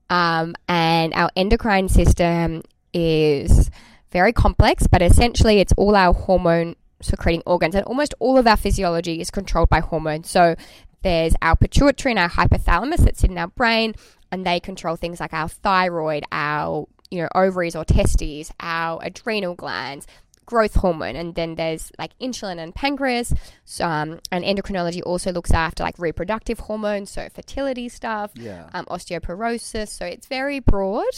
[0.10, 2.62] um, and our endocrine system
[2.93, 3.69] is
[4.12, 8.57] very complex, but essentially it's all our hormone secreting organs, and almost all of our
[8.57, 10.29] physiology is controlled by hormones.
[10.29, 10.55] So
[11.03, 13.93] there's our pituitary and our hypothalamus that sit in our brain,
[14.31, 19.55] and they control things like our thyroid, our you know ovaries or testes, our adrenal
[19.55, 20.07] glands,
[20.47, 23.33] growth hormone, and then there's like insulin and pancreas.
[23.65, 28.69] So, um, and endocrinology also looks after like reproductive hormones, so fertility stuff, yeah.
[28.73, 29.89] um, osteoporosis.
[29.89, 31.13] So it's very broad,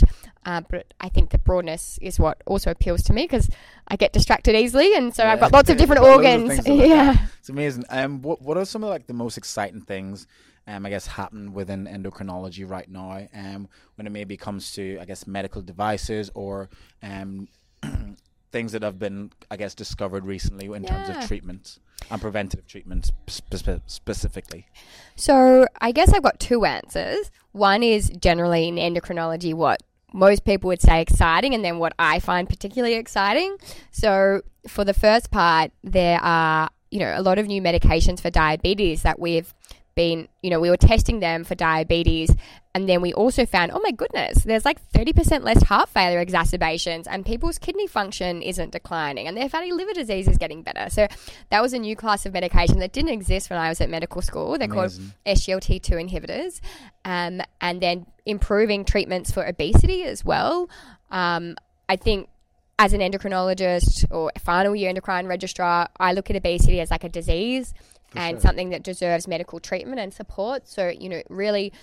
[0.45, 3.49] uh, but I think the broadness is what also appeals to me because
[3.87, 6.49] I get distracted easily, and so I've got lots of different of organs.
[6.49, 6.89] things to look at.
[6.89, 7.27] yeah.
[7.39, 7.85] It's amazing.
[7.89, 10.27] Um, what what are some of like the most exciting things?
[10.67, 13.27] Um, I guess happen within endocrinology right now.
[13.33, 16.69] Um, when it maybe comes to I guess medical devices or
[17.01, 17.47] um,
[18.51, 23.11] things that have been I guess discovered recently in terms of treatments and preventative treatments
[23.27, 24.67] spe- specifically.
[25.15, 27.31] So I guess I've got two answers.
[27.51, 29.83] One is generally in endocrinology what
[30.13, 33.57] most people would say exciting, and then what I find particularly exciting.
[33.91, 38.29] So for the first part, there are you know a lot of new medications for
[38.29, 39.53] diabetes that we've
[39.95, 42.33] been you know we were testing them for diabetes
[42.73, 47.07] and then we also found oh my goodness there's like 30% less heart failure exacerbations
[47.07, 50.89] and people's kidney function isn't declining and their fatty liver disease is getting better.
[50.89, 51.07] So
[51.49, 54.21] that was a new class of medication that didn't exist when i was at medical
[54.21, 54.57] school.
[54.57, 54.91] They're called
[55.25, 56.61] SGLT2 inhibitors,
[57.05, 60.69] um, and then improving treatments for obesity as well.
[61.11, 61.55] Um,
[61.87, 62.29] I think
[62.77, 67.09] as an endocrinologist or final year endocrine registrar, I look at obesity as like a
[67.09, 67.73] disease
[68.15, 68.41] and sure.
[68.41, 70.67] something that deserves medical treatment and support.
[70.67, 71.73] So, you know, really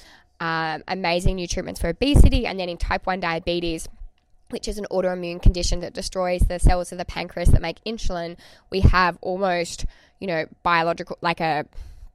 [0.41, 2.47] um, amazing new treatments for obesity.
[2.47, 3.89] And then in type 1 diabetes,
[4.51, 8.37] which is an autoimmune condition that destroys the cells of the pancreas that make insulin,
[8.71, 9.85] we have almost,
[10.21, 11.67] you know, biological, like a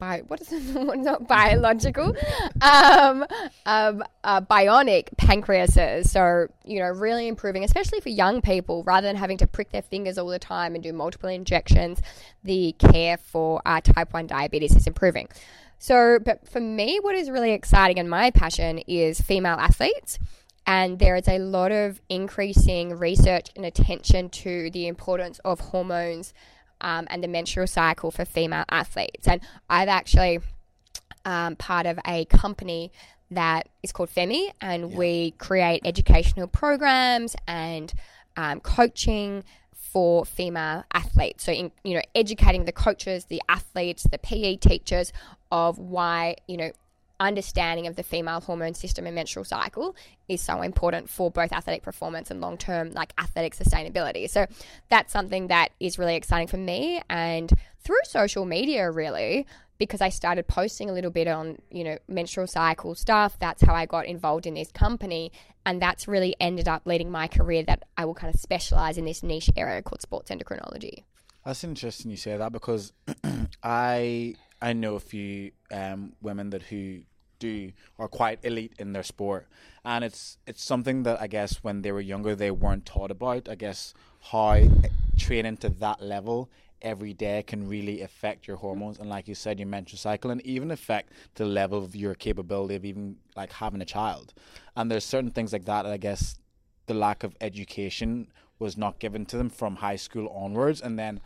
[0.02, 0.76] Bi- what is it?
[0.98, 2.16] Not biological?
[2.60, 3.24] um,
[3.68, 6.10] um, uh, bionic pancreases.
[6.10, 9.84] So you know, really improving, especially for young people, rather than having to prick their
[9.84, 12.02] fingers all the time and do multiple injections.
[12.44, 15.30] The care for uh, type one diabetes is improving.
[15.78, 20.18] So, but for me, what is really exciting and my passion is female athletes.
[20.66, 26.34] And there is a lot of increasing research and attention to the importance of hormones
[26.82, 29.28] um, and the menstrual cycle for female athletes.
[29.28, 30.40] And I've actually
[31.26, 32.92] um, part of a company
[33.30, 37.94] that is called FEMMI, and we create educational programs and
[38.36, 41.46] um, coaching for female athletes.
[41.46, 45.14] So, in, you know, educating the coaches, the athletes, the PE teachers
[45.52, 46.72] of why you know
[47.22, 49.96] understanding of the female hormone system and menstrual cycle
[50.28, 54.30] is so important for both athletic performance and long-term like athletic sustainability.
[54.30, 54.48] So
[54.90, 57.52] that's something that is really exciting for me and
[57.84, 59.46] through social media really
[59.78, 63.74] because I started posting a little bit on, you know, menstrual cycle stuff, that's how
[63.74, 65.32] I got involved in this company
[65.66, 69.06] and that's really ended up leading my career that I will kind of specialize in
[69.06, 71.04] this niche area called sports endocrinology.
[71.46, 72.94] That's interesting you say that because
[73.64, 77.02] I I know a few um, women that who
[77.42, 79.48] do are quite elite in their sport,
[79.84, 83.50] and it's it's something that I guess when they were younger they weren't taught about.
[83.50, 83.94] I guess
[84.32, 84.62] how
[85.18, 86.50] training to that level
[86.82, 89.00] every day can really affect your hormones.
[89.00, 92.76] And like you said your menstrual cycle and even affect the level of your capability
[92.76, 94.34] of even like having a child.
[94.76, 96.40] And there's certain things like that, that i guess
[96.88, 100.82] the lack of education was not given to them from high school onwards.
[100.82, 101.22] And then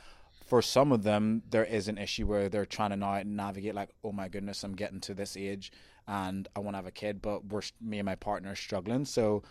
[0.45, 3.89] for some of them there is an issue where they're trying to now navigate like
[4.03, 5.71] oh my goodness i'm getting to this age
[6.07, 9.05] and i want to have a kid but we're me and my partner are struggling
[9.05, 9.41] so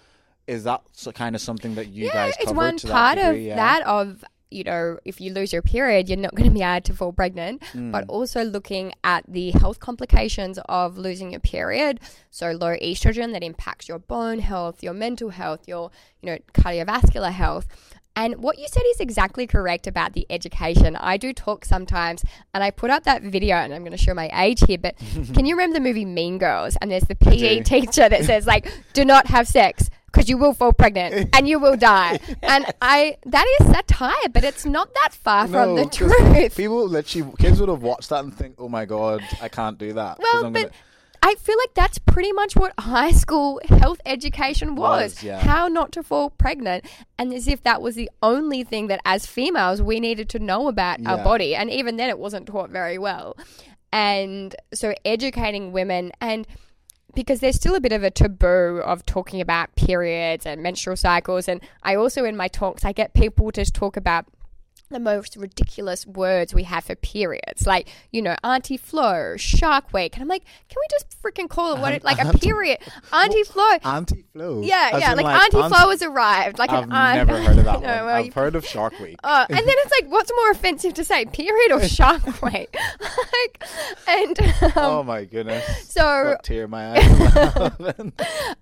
[0.47, 3.23] is that so kind of something that you yeah, guys it's one to part that
[3.29, 3.41] degree?
[3.45, 3.57] of yeah?
[3.57, 6.81] that of you know if you lose your period you're not going to be able
[6.81, 7.91] to fall pregnant Mm.
[7.91, 11.99] but also looking at the health complications of losing your period
[12.31, 15.91] so low estrogen that impacts your bone health your mental health your
[16.23, 17.67] you know cardiovascular health
[18.17, 20.97] and what you said is exactly correct about the education.
[20.97, 24.15] I do talk sometimes, and I put up that video, and I'm going to show
[24.15, 24.97] my age here, but
[25.35, 26.77] can you remember the movie Mean Girls?
[26.81, 30.55] And there's the PE teacher that says, like, do not have sex because you will
[30.55, 32.21] fall pregnant and you will die.
[32.43, 36.57] And I, that is satire, but it's not that far from the truth.
[36.57, 39.93] People literally, kids would have watched that and think, "Oh my god, I can't do
[39.95, 40.71] that." Well, but gonna-
[41.25, 45.15] I feel like that's pretty much what high school health education was.
[45.15, 45.41] Was, yeah.
[45.41, 46.85] How not to fall pregnant.
[47.19, 50.69] And as if that was the only thing that as females we needed to know
[50.69, 51.55] about our body.
[51.57, 53.37] And even then it wasn't taught very well.
[53.91, 56.47] And so educating women and
[57.15, 61.49] because there's still a bit of a taboo of talking about periods and menstrual cycles
[61.49, 64.27] and I also in my talks I get people to talk about
[64.95, 70.15] the most ridiculous words we have for periods, like you know, Auntie Flo, Shark Week,
[70.15, 72.79] and I'm like, can we just freaking call it what it like a Auntie- period?
[73.13, 74.63] Auntie Flo, anti-flow.
[74.63, 77.17] yeah, As yeah, in, like, Auntie anti- Flo has arrived, like I've an aunt.
[77.29, 78.05] never heard of that No, one.
[78.07, 79.17] well, I've heard of Shark Week.
[79.25, 82.75] Uh, and then it's like, what's more offensive to say, period or Shark Week?
[83.03, 83.65] like,
[84.07, 85.65] and um, oh my goodness.
[85.89, 87.73] so tear my eyes.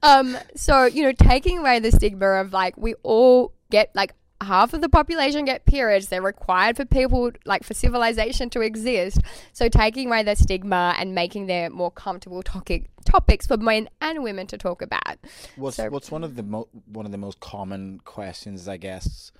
[0.03, 4.75] um, so you know, taking away the stigma of like we all get like half
[4.75, 6.09] of the population get periods.
[6.09, 9.21] They're required for people like for civilization to exist.
[9.53, 14.23] So taking away the stigma and making them more comfortable topic topics for men and
[14.23, 15.19] women to talk about.
[15.57, 19.33] what's So- what's one of the mo- one of the most common questions I guess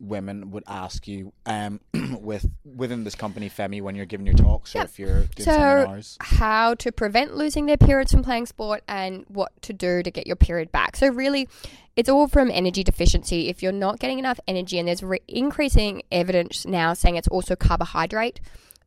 [0.00, 1.80] women would ask you um
[2.20, 4.84] with within this company FEMMI when you're giving your talks or Yep.
[4.88, 6.16] if you're doing So- seminars.
[6.20, 10.26] how to prevent losing their periods from playing sport and what to do to get
[10.26, 10.96] your period back.
[10.96, 11.48] So really,
[11.96, 13.48] it's all from energy deficiency.
[13.48, 17.54] If you're not getting enough energy, and there's re- increasing evidence now saying it's also
[17.54, 18.40] carbohydrate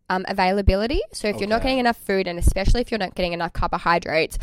[0.10, 1.02] um, availability.
[1.14, 4.38] So if you're not getting enough food, and especially if you're not getting enough carbohydrates.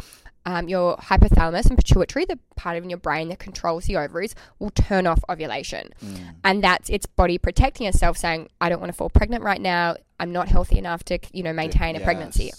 [0.47, 4.71] Um, your hypothalamus and pituitary, the part of your brain that controls the ovaries, will
[4.71, 5.89] turn off ovulation.
[6.05, 6.35] Mm.
[6.45, 9.97] and that's its body protecting itself saying i don't want to fall pregnant right now.
[10.21, 12.53] I'm not healthy enough to you know maintain a pregnancy.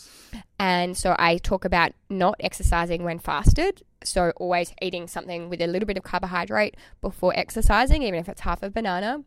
[0.60, 5.68] And so i talk about not exercising when fasted so always eating something with a
[5.68, 9.24] little bit of carbohydrate before exercising even if it's half a banana.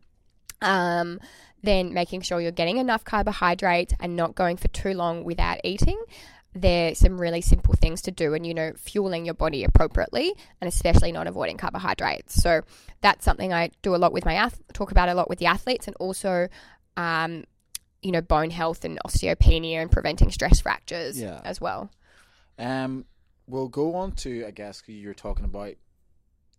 [0.61, 1.19] Um,
[1.63, 6.01] then making sure you're getting enough carbohydrates and not going for too long without eating
[6.55, 10.67] there's some really simple things to do and you know fueling your body appropriately and
[10.67, 12.61] especially not avoiding carbohydrates so
[13.01, 15.45] that's something i do a lot with my ath- talk about a lot with the
[15.45, 16.47] athletes and also
[16.97, 17.43] um,
[18.01, 21.39] you know bone health and osteopenia and preventing stress fractures Yeah.
[21.45, 21.91] as well
[22.57, 23.05] Um,
[23.47, 25.75] we'll go on to I guess you were talking about.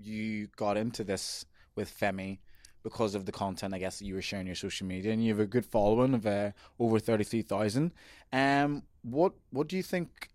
[0.02, 1.44] You got into this
[1.76, 2.38] with FEMMI
[2.82, 5.30] because of the content I guess that you were sharing your social media, and you
[5.30, 7.92] have a good following of uh, over thirty three thousand.
[8.32, 10.28] Um, what what do you think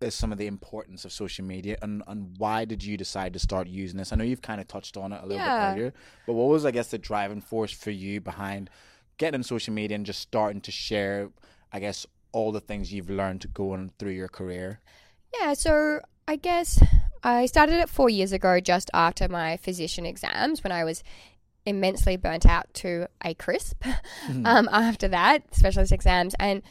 [0.00, 3.38] is some of the importance of social media, and and why did you decide to
[3.38, 4.12] start using this?
[4.12, 5.70] I know you've kind of touched on it a little Yeah.
[5.70, 5.92] bit earlier,
[6.26, 8.70] but what was I guess the driving force for you behind
[9.18, 11.28] getting on social media and just starting to share,
[11.72, 14.80] I guess, all the things you've learned going through your career?
[15.38, 16.82] Yeah, so I guess
[17.22, 21.02] I started it four years ago, just after my physician exams, when I was
[21.66, 23.84] immensely burnt out to a crisp.
[24.46, 26.62] um, after that, specialist exams, and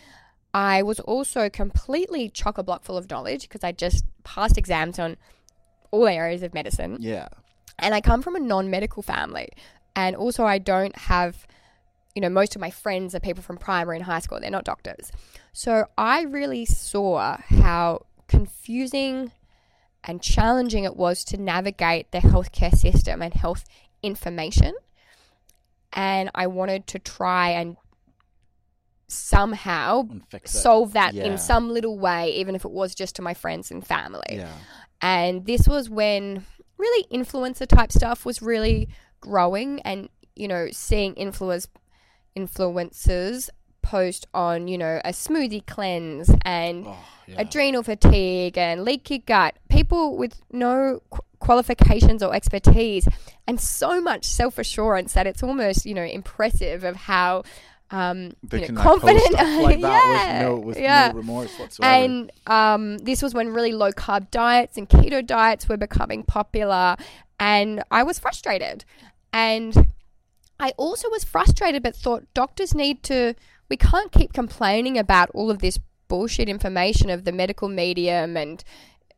[0.54, 4.98] I was also completely chock a block full of knowledge because I just passed exams
[5.00, 5.18] on
[5.92, 7.28] all areas of medicine Yeah.
[7.78, 9.50] and I come from a non-medical family,
[9.96, 11.46] and also I don't have,
[12.16, 14.40] you know, most of my friends are people from primary and high school.
[14.40, 15.12] They're not doctors,
[15.54, 19.32] so I really saw how confusing
[20.04, 23.66] and challenging it was to navigate the healthcare system and health
[24.02, 24.74] information,
[25.94, 27.78] and I wanted to try and
[29.12, 30.58] somehow And fix it.
[30.60, 31.26] solve that Yeah.
[31.26, 34.22] in some little way, even if it was just to my friends and family.
[34.32, 34.52] yeah.
[35.02, 36.46] And this was when
[36.78, 38.90] really influencer type stuff was really
[39.22, 41.68] growing and, you know, seeing influencers
[42.38, 43.50] influencers
[43.82, 46.98] post on, you know, a smoothie cleanse and Oh,
[47.28, 47.42] yeah.
[47.42, 49.56] adrenal fatigue and leaky gut.
[49.70, 53.08] People with no qu- qualifications or expertise,
[53.48, 57.44] and so much self assurance that it's almost, you know, impressive of how.
[57.92, 61.10] Um, They you know, confident, like yeah, with no with yeah.
[61.12, 61.92] no remorse whatsoever.
[61.92, 66.96] And um, this was when really low carb diets and keto diets were becoming popular.
[67.40, 68.86] And I was frustrated.
[69.34, 69.92] And
[70.60, 73.34] I also was frustrated, but thought doctors need to,
[73.70, 78.64] we can't keep complaining about all of this bullshit information of the medical medium and,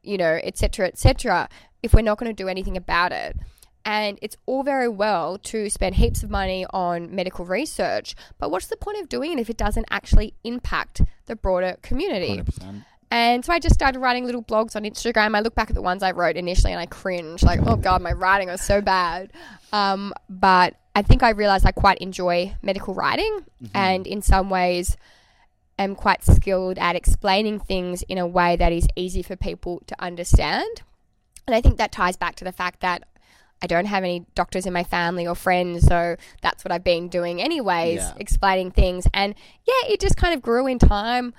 [0.03, 1.49] you know, etc., cetera, et cetera,
[1.81, 3.37] if we're not going to do anything about it.
[3.83, 8.67] And it's all very well to spend heaps of money on medical research, but what's
[8.67, 12.37] the point of doing it if it doesn't actually impact the broader community?
[12.37, 12.85] 100%.
[13.13, 15.35] And so I just started writing little blogs on Instagram.
[15.35, 18.01] I look back at the ones I wrote initially and I cringe, like, oh God,
[18.01, 19.33] my writing was so bad.
[19.73, 24.95] Um, but I think I realized I quite enjoy medical writing and in some ways
[25.77, 29.95] am quite skilled at explaining things in a way that is easy for people to
[30.01, 30.81] understand.
[31.47, 33.03] And I think that ties back to the fact that
[33.61, 37.09] I don't have any doctors in my family or friends, so that's what I've been
[37.09, 38.13] doing anyways, Yeah.
[38.17, 39.07] explaining things.
[39.13, 39.35] And
[39.65, 41.33] yeah, it just kind of grew in time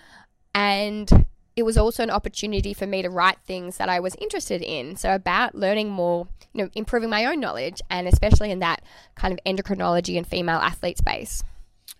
[0.54, 4.62] and it was also an opportunity for me to write things that I was interested
[4.62, 4.96] in.
[4.96, 8.82] So about learning more, you know, improving my own knowledge and especially in that
[9.16, 11.42] kind of endocrinology and female athlete space.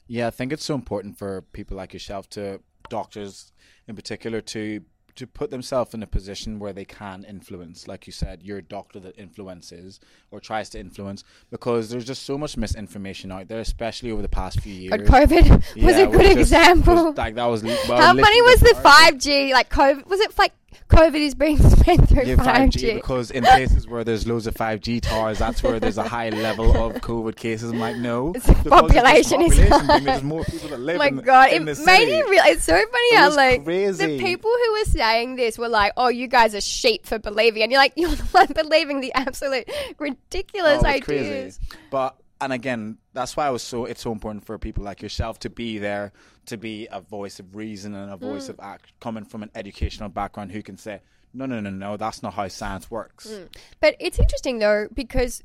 [0.06, 3.52] Yeah, I think it's so important for people like yourself to doctors
[3.86, 4.82] in particular to
[5.16, 7.86] to put themselves in a position where they can influence.
[7.86, 10.00] Like you said, you're a doctor that influences
[10.30, 14.28] or tries to influence because there's just so much misinformation out there, especially over the
[14.28, 14.90] past few years.
[14.90, 17.06] But COVID was a good just- example.
[17.06, 19.52] was like that was well, How funny was the five G?
[19.52, 20.52] Like COVID was it like
[20.88, 24.54] COVID is being spread through Yeah, five 5G because in places where there's loads of
[24.54, 27.70] 5G towers, that's where there's a high level of COVID cases.
[27.72, 30.00] I'm like, no, It's like because of population is high.
[30.00, 32.12] There's more people that live Oh my in, god, in it the made city.
[32.12, 32.42] me real.
[32.46, 34.06] It's so funny It how like crazy.
[34.18, 37.62] the people who were saying this were like, "Oh, you guys are sheep for believing,"
[37.62, 41.60] and you're like, "You're the one believing the absolute oh, ridiculous Oh, ideas."
[41.90, 43.84] But and again, that's why it was so.
[43.86, 46.12] It's so important for people like yourself to be there,
[46.46, 48.50] to be a voice of reason and a voice Mm.
[48.50, 51.00] of act, coming from an educational background, who can say,
[51.34, 53.26] no, no, no, no, that's not how science works.
[53.28, 53.48] Mm.
[53.80, 55.42] But it's interesting though because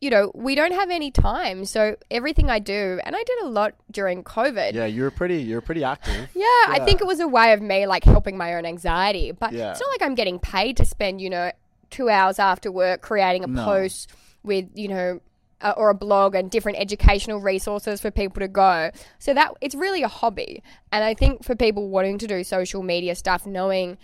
[0.00, 3.46] you know we don't have any time, so everything I do, and I did a
[3.48, 4.72] lot during COVID.
[4.72, 5.42] Yeah, you're pretty.
[5.42, 6.28] You're pretty active.
[6.34, 9.32] Yeah, I think it was a way of me like helping my own anxiety.
[9.32, 9.70] But Yeah.
[9.72, 11.52] it's not like I'm getting paid to spend, you know,
[11.90, 13.64] two hours after work creating a No.
[13.64, 14.10] post
[14.42, 15.20] with, you know,
[15.62, 18.90] uh, or a blog and different educational resources for people to go.
[19.18, 20.62] So that it's really a hobby.
[20.92, 23.98] And I think for people wanting to do social media stuff, knowing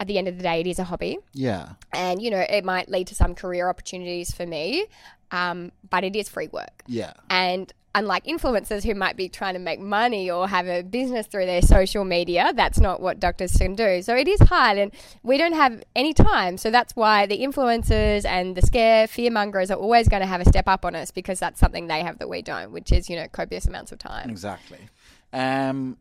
[0.00, 1.74] at the end of the day it is a hobby Yeah.
[1.92, 4.86] and, you know, it might lead to some career opportunities for me,
[5.30, 6.82] um, but it is free work.
[6.86, 7.12] Yeah.
[7.30, 11.46] And unlike influencers who might be trying to make money or have a business through
[11.46, 14.02] their social media, that's not what doctors can do.
[14.02, 16.56] So it is hard and we don't have any time.
[16.56, 20.40] So that's why the influencers and the scare fear mongers are always going to have
[20.40, 23.10] a step up on us because that's something they have that we don't, which is,
[23.10, 24.30] you know, copious amounts of time.
[24.30, 24.88] Exactly.
[25.32, 25.98] Um,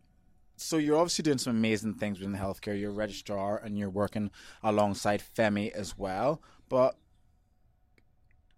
[0.55, 2.79] so you're obviously doing some amazing things within healthcare.
[2.79, 4.31] You're a registrar and you're working
[4.63, 6.41] alongside FEMMI as well.
[6.69, 6.95] But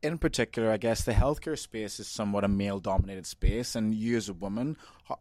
[0.03, 4.29] in particular, I guess the healthcare space is somewhat a male-dominated space, and you as
[4.29, 5.19] a woman, ho-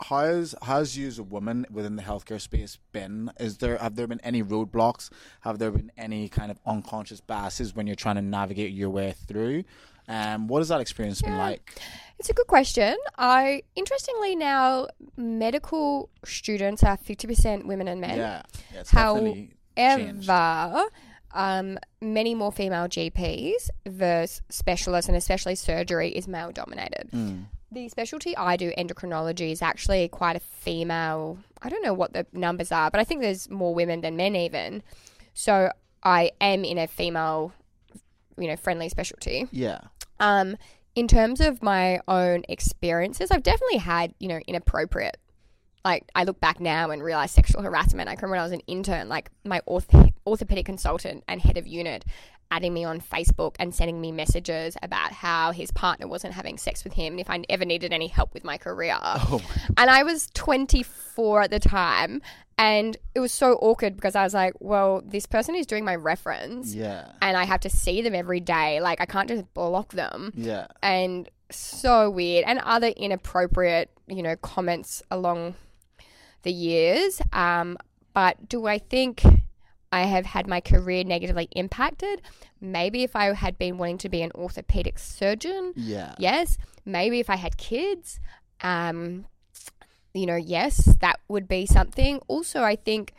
[0.00, 3.30] how's how's you as a woman within the healthcare space been?
[3.40, 5.10] Is there have there been any roadblocks?
[5.40, 9.14] Have there been any kind of unconscious biases when you're trying to navigate your way
[9.26, 9.64] through?
[10.06, 11.38] Um, what has that experience been Yeah.
[11.38, 11.78] like?
[12.18, 12.96] It's a good question.
[13.18, 18.16] I interestingly now medical students are 50% women and men.
[18.16, 20.28] Yeah, yeah it's How definitely changed.
[20.28, 20.88] However,
[21.32, 27.10] um, many more female GPs versus specialists, and especially surgery, is male dominated.
[27.12, 27.44] Mm.
[27.70, 31.38] The specialty I do, endocrinology, is actually quite a female.
[31.60, 34.36] I don't know what the numbers are, but I think there's more women than men
[34.36, 34.82] even.
[35.34, 35.70] So
[36.02, 37.52] I am in a female,
[38.38, 39.46] you know, friendly specialty.
[39.50, 39.80] Yeah.
[40.18, 40.56] Um,
[40.94, 45.18] in terms of my own experiences, I've definitely had, you know, inappropriate.
[45.84, 48.08] Like, I look back now and realize sexual harassment.
[48.08, 51.66] I remember when I was an intern, like, my orth- orthopedic consultant and head of
[51.66, 52.04] unit
[52.50, 56.84] adding me on Facebook and sending me messages about how his partner wasn't having sex
[56.84, 58.96] with him and if I ever needed any help with my career.
[59.30, 59.42] Oh,
[59.76, 62.22] And I was 24 at the time.
[62.56, 65.94] And it was so awkward because I was like, well, this person is doing my
[65.94, 67.12] reference yeah.
[67.20, 68.80] and I have to see them every day.
[68.80, 70.32] Like, I can't just block them.
[70.34, 70.66] Yeah.
[70.82, 72.44] And so weird.
[72.46, 75.54] And other inappropriate, you know, comments along
[76.42, 77.20] the years.
[77.32, 77.76] Um,
[78.12, 79.22] but do I think
[79.92, 82.22] I have had my career negatively impacted?
[82.60, 86.14] Maybe if I had been wanting to be an orthopedic surgeon, Yeah.
[86.18, 86.58] yes.
[86.84, 88.18] Maybe if I had kids,
[88.60, 89.26] um,
[90.14, 92.18] you know, yes, that would be something.
[92.28, 93.12] Also, I think,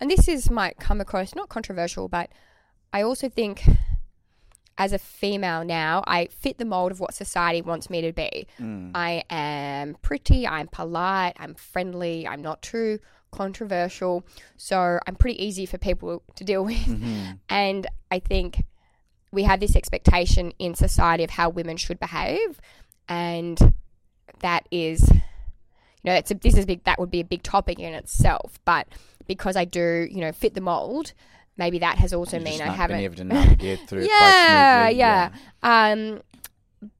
[0.00, 2.30] and this is might come across not controversial, but
[2.92, 3.64] I also think
[4.78, 8.46] as a female now, I fit the mold of what society wants me to be.
[8.60, 8.92] Mm.
[8.94, 13.00] I am pretty, I'm polite, I'm friendly, I'm not too
[13.32, 14.24] controversial.
[14.56, 16.76] So I'm pretty easy for people to deal with.
[16.76, 17.32] Mm-hmm.
[17.48, 18.62] And I think
[19.32, 22.60] we have this expectation in society of how women should behave.
[23.08, 23.74] And
[24.40, 25.20] that is, you
[26.04, 28.60] know, it's a, this is big, that would be a big topic in itself.
[28.64, 28.86] But
[29.26, 31.14] because I do, you know, fit the mold,
[31.58, 34.08] maybe that has also You've mean just I haven't been able to navigate through quite
[34.20, 35.30] yeah, yeah.
[35.62, 36.22] Um,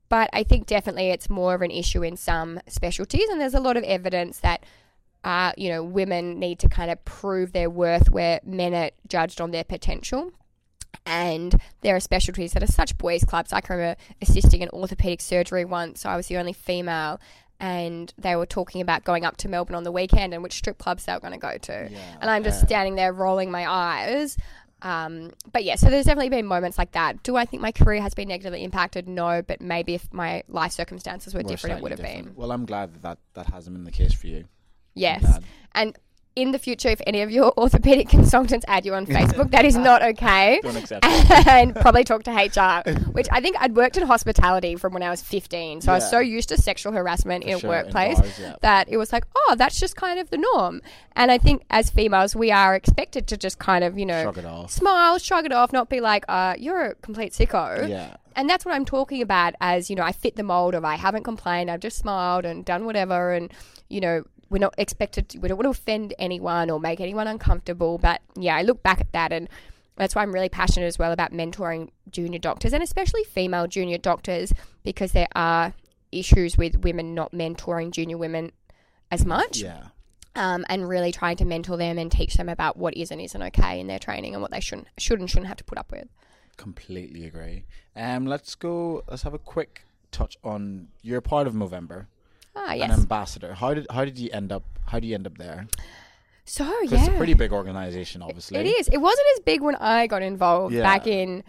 [0.09, 3.61] but I think definitely it's more of an issue in some specialties, and there's a
[3.61, 4.64] lot of evidence that.
[5.24, 9.40] Uh, you know, women need to kind of prove their worth where men are judged
[9.40, 10.32] on their potential.
[11.04, 13.52] And there are specialties that are such boys' clubs.
[13.52, 16.06] I can remember assisting in orthopedic surgery once.
[16.06, 17.20] I was the only female,
[17.61, 20.78] and they were talking about going up to Melbourne on the weekend and which strip
[20.78, 21.88] clubs they were going to go to.
[21.90, 24.36] Yeah, And I'm just standing there rolling my eyes.
[24.80, 27.22] Um, but yeah, so there's definitely been moments like that.
[27.24, 29.09] Do I think my career has been negatively impacted?
[29.09, 32.32] No, but maybe if my life circumstances were Were different, it would have been.
[32.36, 34.44] Well, I'm glad that, that that hasn't been the case for you.
[34.94, 35.40] Yes.
[35.72, 35.96] And
[36.41, 39.76] in the future, if any of your orthopedic consultants add you on Facebook, that is
[39.76, 40.61] not okay.
[40.62, 41.05] Don't accept
[41.49, 45.11] and probably talk to HR, which I think I'd worked in hospitality from when I
[45.11, 45.80] was 15.
[45.82, 46.11] So I was Yeah.
[46.11, 48.57] so used to sexual harassment For in sure, in workplace bars, yeah.
[48.62, 50.80] that it was like, oh, that's just kind of the norm.
[51.16, 54.39] And I think as females, we are expected to just kind of, you know, Shrug
[54.39, 54.70] it off.
[54.70, 57.89] smile, shrug it off, not be like, uh, you're a complete sicko.
[57.89, 58.16] Yeah.
[58.36, 60.95] And that's what I'm talking about as, you know, I fit the mold of I
[60.95, 63.32] haven't complained, I've just smiled and done whatever.
[63.32, 63.53] And,
[63.89, 67.26] you know, we're not expected to, we don't want to offend anyone or make anyone
[67.26, 67.99] uncomfortable.
[67.99, 69.49] But yeah, I look back at that and
[69.96, 73.99] that's why I'm really passionate as well about mentoring junior doctors and especially female junior
[73.99, 74.53] doctors
[74.84, 75.74] because there are
[76.12, 78.53] issues with women not mentoring junior women
[79.11, 79.88] as much Yeah.
[80.36, 83.42] um, and really trying to mentor them and teach them about what is and isn't
[83.42, 85.90] okay in their training and what they shouldn't should and shouldn't have to put up
[85.90, 86.09] with.
[86.57, 87.64] Completely agree.
[87.94, 89.03] Um, let's go.
[89.09, 90.88] Let's have a quick touch on.
[91.03, 92.07] You're part of Movember,
[92.59, 93.54] Ah, an ambassador.
[93.54, 94.64] How did how did you end up?
[94.86, 95.66] How do you end up there?
[96.44, 98.59] So yeah, It's a pretty big organization, obviously.
[98.59, 98.88] it is.
[98.88, 100.82] It wasn't as big when I got involved Yeah.
[100.82, 101.44] back in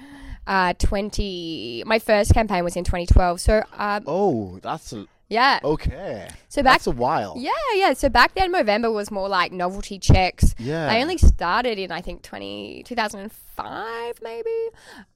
[0.45, 1.83] uh, twenty.
[1.85, 3.39] My first campaign was in 2012.
[3.39, 6.27] So um, Oh, that's a, yeah, okay.
[6.49, 7.35] so back that's a while.
[7.37, 7.93] yeah yeah.
[7.93, 10.53] So back then, Movember was more like novelty checks.
[10.57, 10.91] Yeah.
[10.91, 14.49] I only started in I think 20, 2005 maybe.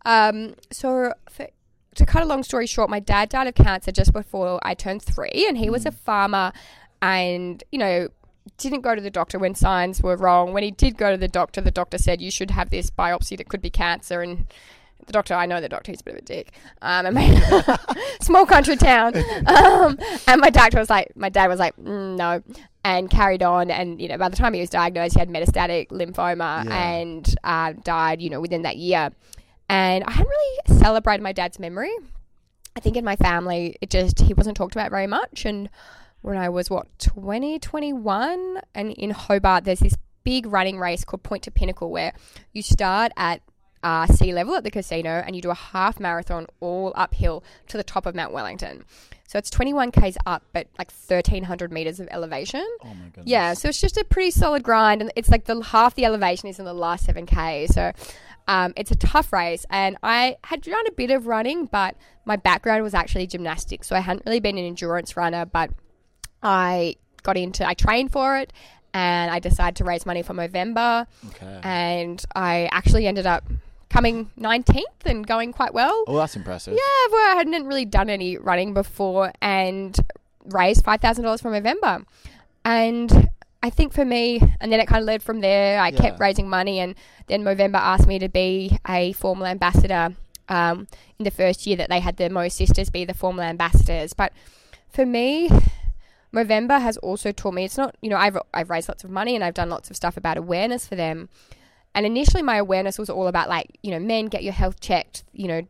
[0.06, 1.48] Um, so for,
[1.96, 5.02] to cut a long story short, my dad died of cancer just before I turned
[5.02, 6.52] three, and he was a farmer,
[7.02, 8.10] and you know
[8.58, 10.52] didn't go to the doctor when signs were wrong.
[10.54, 13.38] When he did go to the doctor, the doctor said you should have this biopsy
[13.38, 14.48] that could be cancer, and
[15.06, 16.52] the doctor, I know the doctor, he's a bit of a dick.
[16.82, 17.78] Um, and my
[18.22, 19.14] small country town.
[19.46, 22.42] Um, and my doctor was like, my dad was like, mm, no,
[22.86, 23.70] and carried on.
[23.70, 26.92] And you know, by the time he was diagnosed, he had metastatic lymphoma Yeah.
[26.92, 28.22] and uh, died.
[28.22, 29.12] You know, within that year.
[29.70, 31.92] And I hadn't really celebrated my dad's memory.
[32.76, 35.46] I think in my family, it just he wasn't talked about very much.
[35.46, 35.70] And
[36.22, 41.24] when I was what 20, 21, and in Hobart, there's this big running race called
[41.24, 42.14] Point to Pinnacle where
[42.52, 43.42] you start at
[43.84, 47.78] uh, sea level at the casino and you do a half marathon all uphill to
[47.78, 48.86] the top of Mount Wellington.
[49.28, 52.66] So it's 21 k's up, but like 1300 meters of elevation.
[52.84, 53.26] Oh my goodness.
[53.26, 56.50] Yeah, so it's just a pretty solid grind, and it's like the half the elevation
[56.50, 57.68] is in the last seven k.
[57.68, 57.92] So
[58.48, 62.36] um, it's a tough race, and I had done a bit of running, but my
[62.36, 65.46] background was actually gymnastics, so I hadn't really been an endurance runner.
[65.46, 65.72] But
[66.42, 68.52] I got into, I trained for it,
[68.94, 71.60] and I decided to raise money for Movember, Okay.
[71.64, 73.44] and I actually ended up
[73.90, 76.04] coming 19th and going quite well.
[76.08, 76.74] oh, that's impressive.
[76.74, 79.96] Yeah, where I hadn't really done any running before and
[80.46, 82.04] raised five thousand dollars for Movember.
[82.66, 83.30] And
[83.64, 85.80] I think for me, and then it kind of led from there.
[85.80, 86.96] I kept raising money, and
[87.28, 90.14] then Movember asked me to be a formal ambassador
[90.50, 90.88] um,
[91.18, 94.14] in the first year that they had the Mo Sisters be the formal ambassadors.
[94.14, 94.34] But
[94.90, 95.50] for me,
[96.34, 99.34] Movember has also taught me it's not you know I've I've raised lots of money
[99.36, 101.30] and I've done lots of stuff about awareness for them.
[101.96, 105.24] And initially, my awareness was all about like, you know, men get your health checked,
[105.32, 105.62] you know,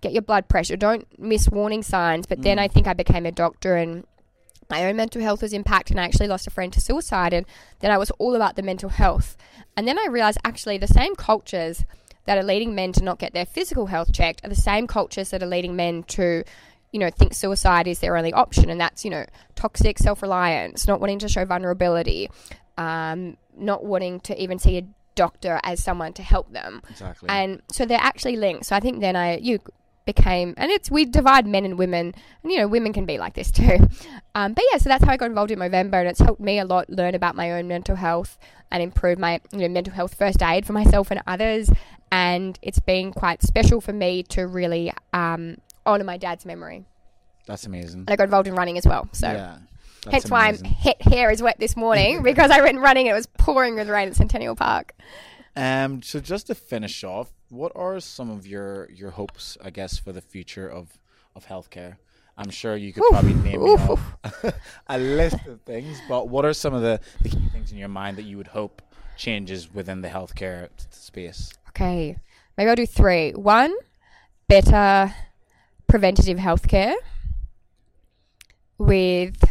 [0.00, 2.24] get your blood pressure, don't miss warning signs.
[2.24, 2.60] But then Mm.
[2.60, 4.06] I think I became a doctor and
[4.72, 7.34] my own mental health was impacted and I actually lost a friend to suicide.
[7.34, 7.44] And
[7.80, 9.36] then I was all about the mental health.
[9.76, 11.84] And then I realized actually the same cultures
[12.24, 15.28] that are leading men to not get their physical health checked are the same cultures
[15.28, 16.42] that are leading men to,
[16.90, 18.70] you know, think suicide is their only option.
[18.70, 22.30] And that's, you know, toxic self reliance, not wanting to show vulnerability,
[22.78, 26.80] um, not wanting to even see a doctor as someone to help them.
[26.88, 27.28] Exactly.
[27.28, 28.64] And so they're actually linked.
[28.66, 29.58] So I think then I you
[30.04, 33.34] became, and it's we divide men and women, and you know women can be like
[33.34, 33.78] this too.
[34.34, 36.58] Um, but yeah, so that's how I got involved in Movember, and it's helped me
[36.58, 38.38] a lot learn about my own mental health
[38.70, 41.70] and improve my you know mental health first aid for myself and others.
[42.10, 46.86] And it's been quite special for me to really um, honor my dad's memory.
[47.46, 48.00] That's amazing.
[48.00, 49.26] And I got involved in running as well, so.
[49.30, 49.58] yeah.
[50.04, 50.68] that's Hence why amazing.
[50.68, 53.74] my he- hair is wet this morning because I went running and it was pouring
[53.74, 54.94] with rain at Centennial Park.
[55.54, 59.98] Um, so just to finish off, what are some of your your hopes, I guess,
[59.98, 60.98] for the future of
[61.36, 61.96] of healthcare?
[62.36, 64.00] I'm sure you could Oof, probably name me oof,
[64.86, 67.88] a list of things, but what are some of the, the key things in your
[67.88, 68.80] mind that you would hope
[69.18, 71.52] changes within the healthcare space?
[71.68, 72.16] Okay,
[72.56, 73.32] maybe I'll do three.
[73.32, 73.74] One,
[74.48, 75.14] better
[75.86, 76.94] preventative healthcare
[78.78, 79.44] with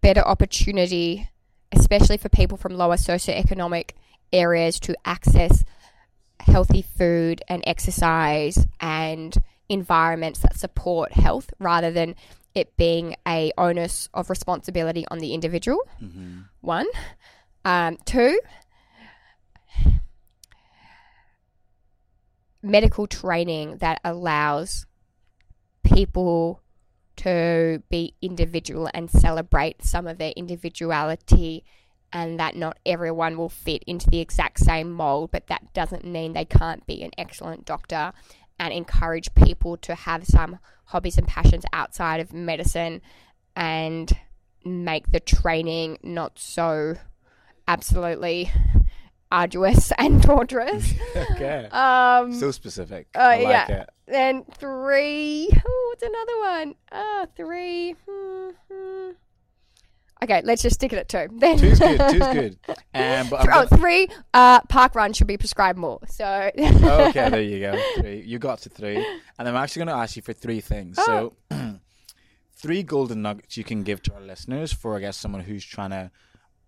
[0.00, 1.28] better opportunity,
[1.70, 3.90] especially for people from lower socioeconomic
[4.32, 5.64] areas to access
[6.42, 9.36] healthy food and exercise and
[9.68, 12.14] environments that support health rather than
[12.54, 15.80] it being a onus of responsibility on the individual.
[16.02, 16.40] Mm-hmm.
[16.60, 16.86] One.
[17.64, 18.40] Um, two,
[22.62, 24.86] medical training that allows
[25.82, 26.62] people
[27.16, 31.64] to be individual and celebrate some of their individuality
[32.12, 36.32] and that not everyone will fit into the exact same mold, but that doesn't mean
[36.32, 38.12] they can't be an excellent doctor
[38.58, 43.00] and encourage people to have some hobbies and passions outside of medicine
[43.56, 44.12] and
[44.64, 46.96] make the training not so
[47.66, 48.50] absolutely
[49.32, 50.92] arduous and torturous.
[51.16, 51.68] okay.
[51.70, 53.08] Um, so specific.
[53.14, 53.82] uh, I like yeah.
[53.82, 53.90] it.
[54.06, 55.48] then three.
[55.66, 56.74] Oh, what's another one?
[56.92, 57.94] Ah, three.
[58.06, 59.10] Hmm, hmm.
[60.22, 61.28] Okay, let's just stick it at two.
[61.38, 61.98] Then Two's good.
[61.98, 62.58] Two's good.
[62.94, 64.08] Um, but oh, gonna- three.
[64.34, 66.00] Uh, park run should be prescribed more.
[66.08, 67.80] So okay, there you go.
[67.96, 68.22] Three.
[68.26, 68.96] You got to three.
[69.38, 70.98] And I'm actually going to ask you for three things.
[71.02, 71.34] So,
[72.54, 75.90] three golden nuggets you can give to our listeners for, I guess, someone who's trying
[75.90, 76.10] to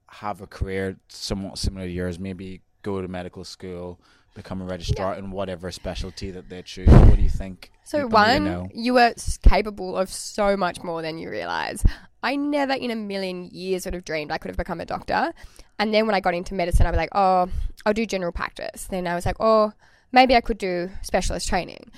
[0.09, 4.01] have a career somewhat similar to yours, maybe go to medical school,
[4.35, 6.89] become a registrar in whatever specialty that they choose.
[6.89, 7.70] What do you think?
[7.85, 8.68] So people need to one, know?
[8.74, 11.85] you are capable of so much more than you realize.
[12.22, 15.33] I never in a million years would have dreamed I could have become a doctor.
[15.78, 17.49] And then when I got into medicine, I was like, oh,
[17.85, 18.85] I'll do general practice.
[18.85, 19.72] Then I was like, oh,
[20.12, 21.91] maybe I could do specialist training.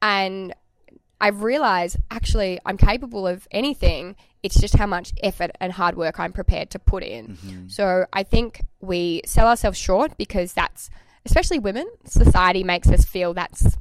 [0.00, 0.54] And
[1.20, 4.16] I've realized actually I'm capable of anything.
[4.42, 7.36] It's just how much effort and hard work I'm prepared to put in.
[7.36, 7.72] Mhm.
[7.72, 10.90] So I think we sell ourselves short because that's,
[11.26, 13.76] especially women, society makes us feel that's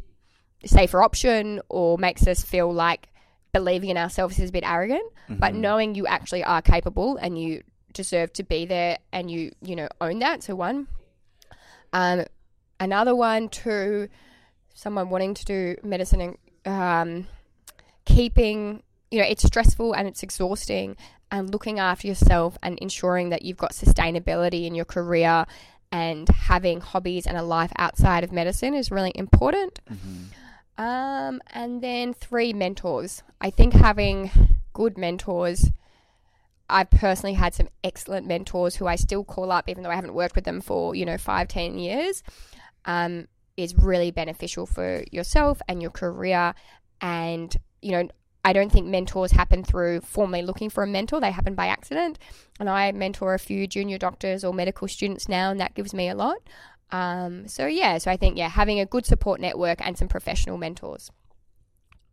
[0.64, 3.10] a safer option or makes us feel like
[3.52, 5.04] believing in ourselves is a bit arrogant.
[5.30, 5.58] But Mhm.
[5.58, 7.64] knowing you actually are capable and you
[7.94, 10.44] deserve to be there and you, you know, own that.
[10.44, 10.88] So one.
[11.91, 12.26] Um,
[12.80, 14.10] another one, two,
[14.74, 17.28] someone wanting to do medicine and um,
[18.06, 18.82] keeping,
[19.12, 20.96] you know, it's stressful and it's exhausting
[21.32, 25.46] and looking after yourself and ensuring that you've got sustainability in your career
[25.94, 29.80] and having hobbies and a life outside of medicine is really important.
[29.86, 30.26] Mhm.
[30.76, 33.22] Um, and then three mentors.
[33.39, 34.32] I think having
[34.74, 35.70] good mentors.
[36.68, 40.16] I've personally had some excellent mentors who I still call up, even though I haven't
[40.16, 42.24] worked with them for you know five, ten years.
[42.86, 46.56] Um, is really beneficial for yourself and your career.
[47.02, 48.10] And you know,
[48.46, 52.20] I don't think mentors happen through formally looking for a mentor; they happen by accident.
[52.60, 56.10] And I mentor a few junior doctors or medical students now, and that gives me
[56.10, 56.38] a lot.
[56.91, 60.58] Um, so yeah, so I think yeah, having a good support network and some professional
[60.58, 61.12] mentors.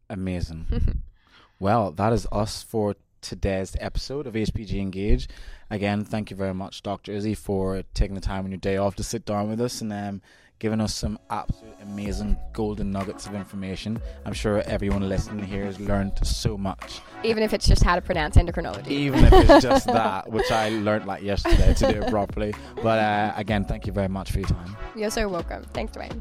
[0.08, 1.02] Amazing.
[1.60, 5.28] well, that is us for today's episode of HPG Engage.
[5.70, 7.12] Again, thank you very much, Dr.
[7.12, 9.92] Izzy, for taking the time on your day off to sit down with us and
[9.92, 10.22] um,
[10.60, 13.98] giving us some absolute amazing golden nuggets of information.
[14.24, 18.00] I'm sure everyone listening here has learned so much, Even if it's just how to
[18.02, 18.88] pronounce endocrinology.
[18.88, 22.54] even if it's just that, which I learned like yesterday to do it properly.
[22.76, 24.76] But uh, again, thank you very much for your time.
[24.94, 25.64] You're so welcome.
[25.72, 26.20] Thanks, Dwayne.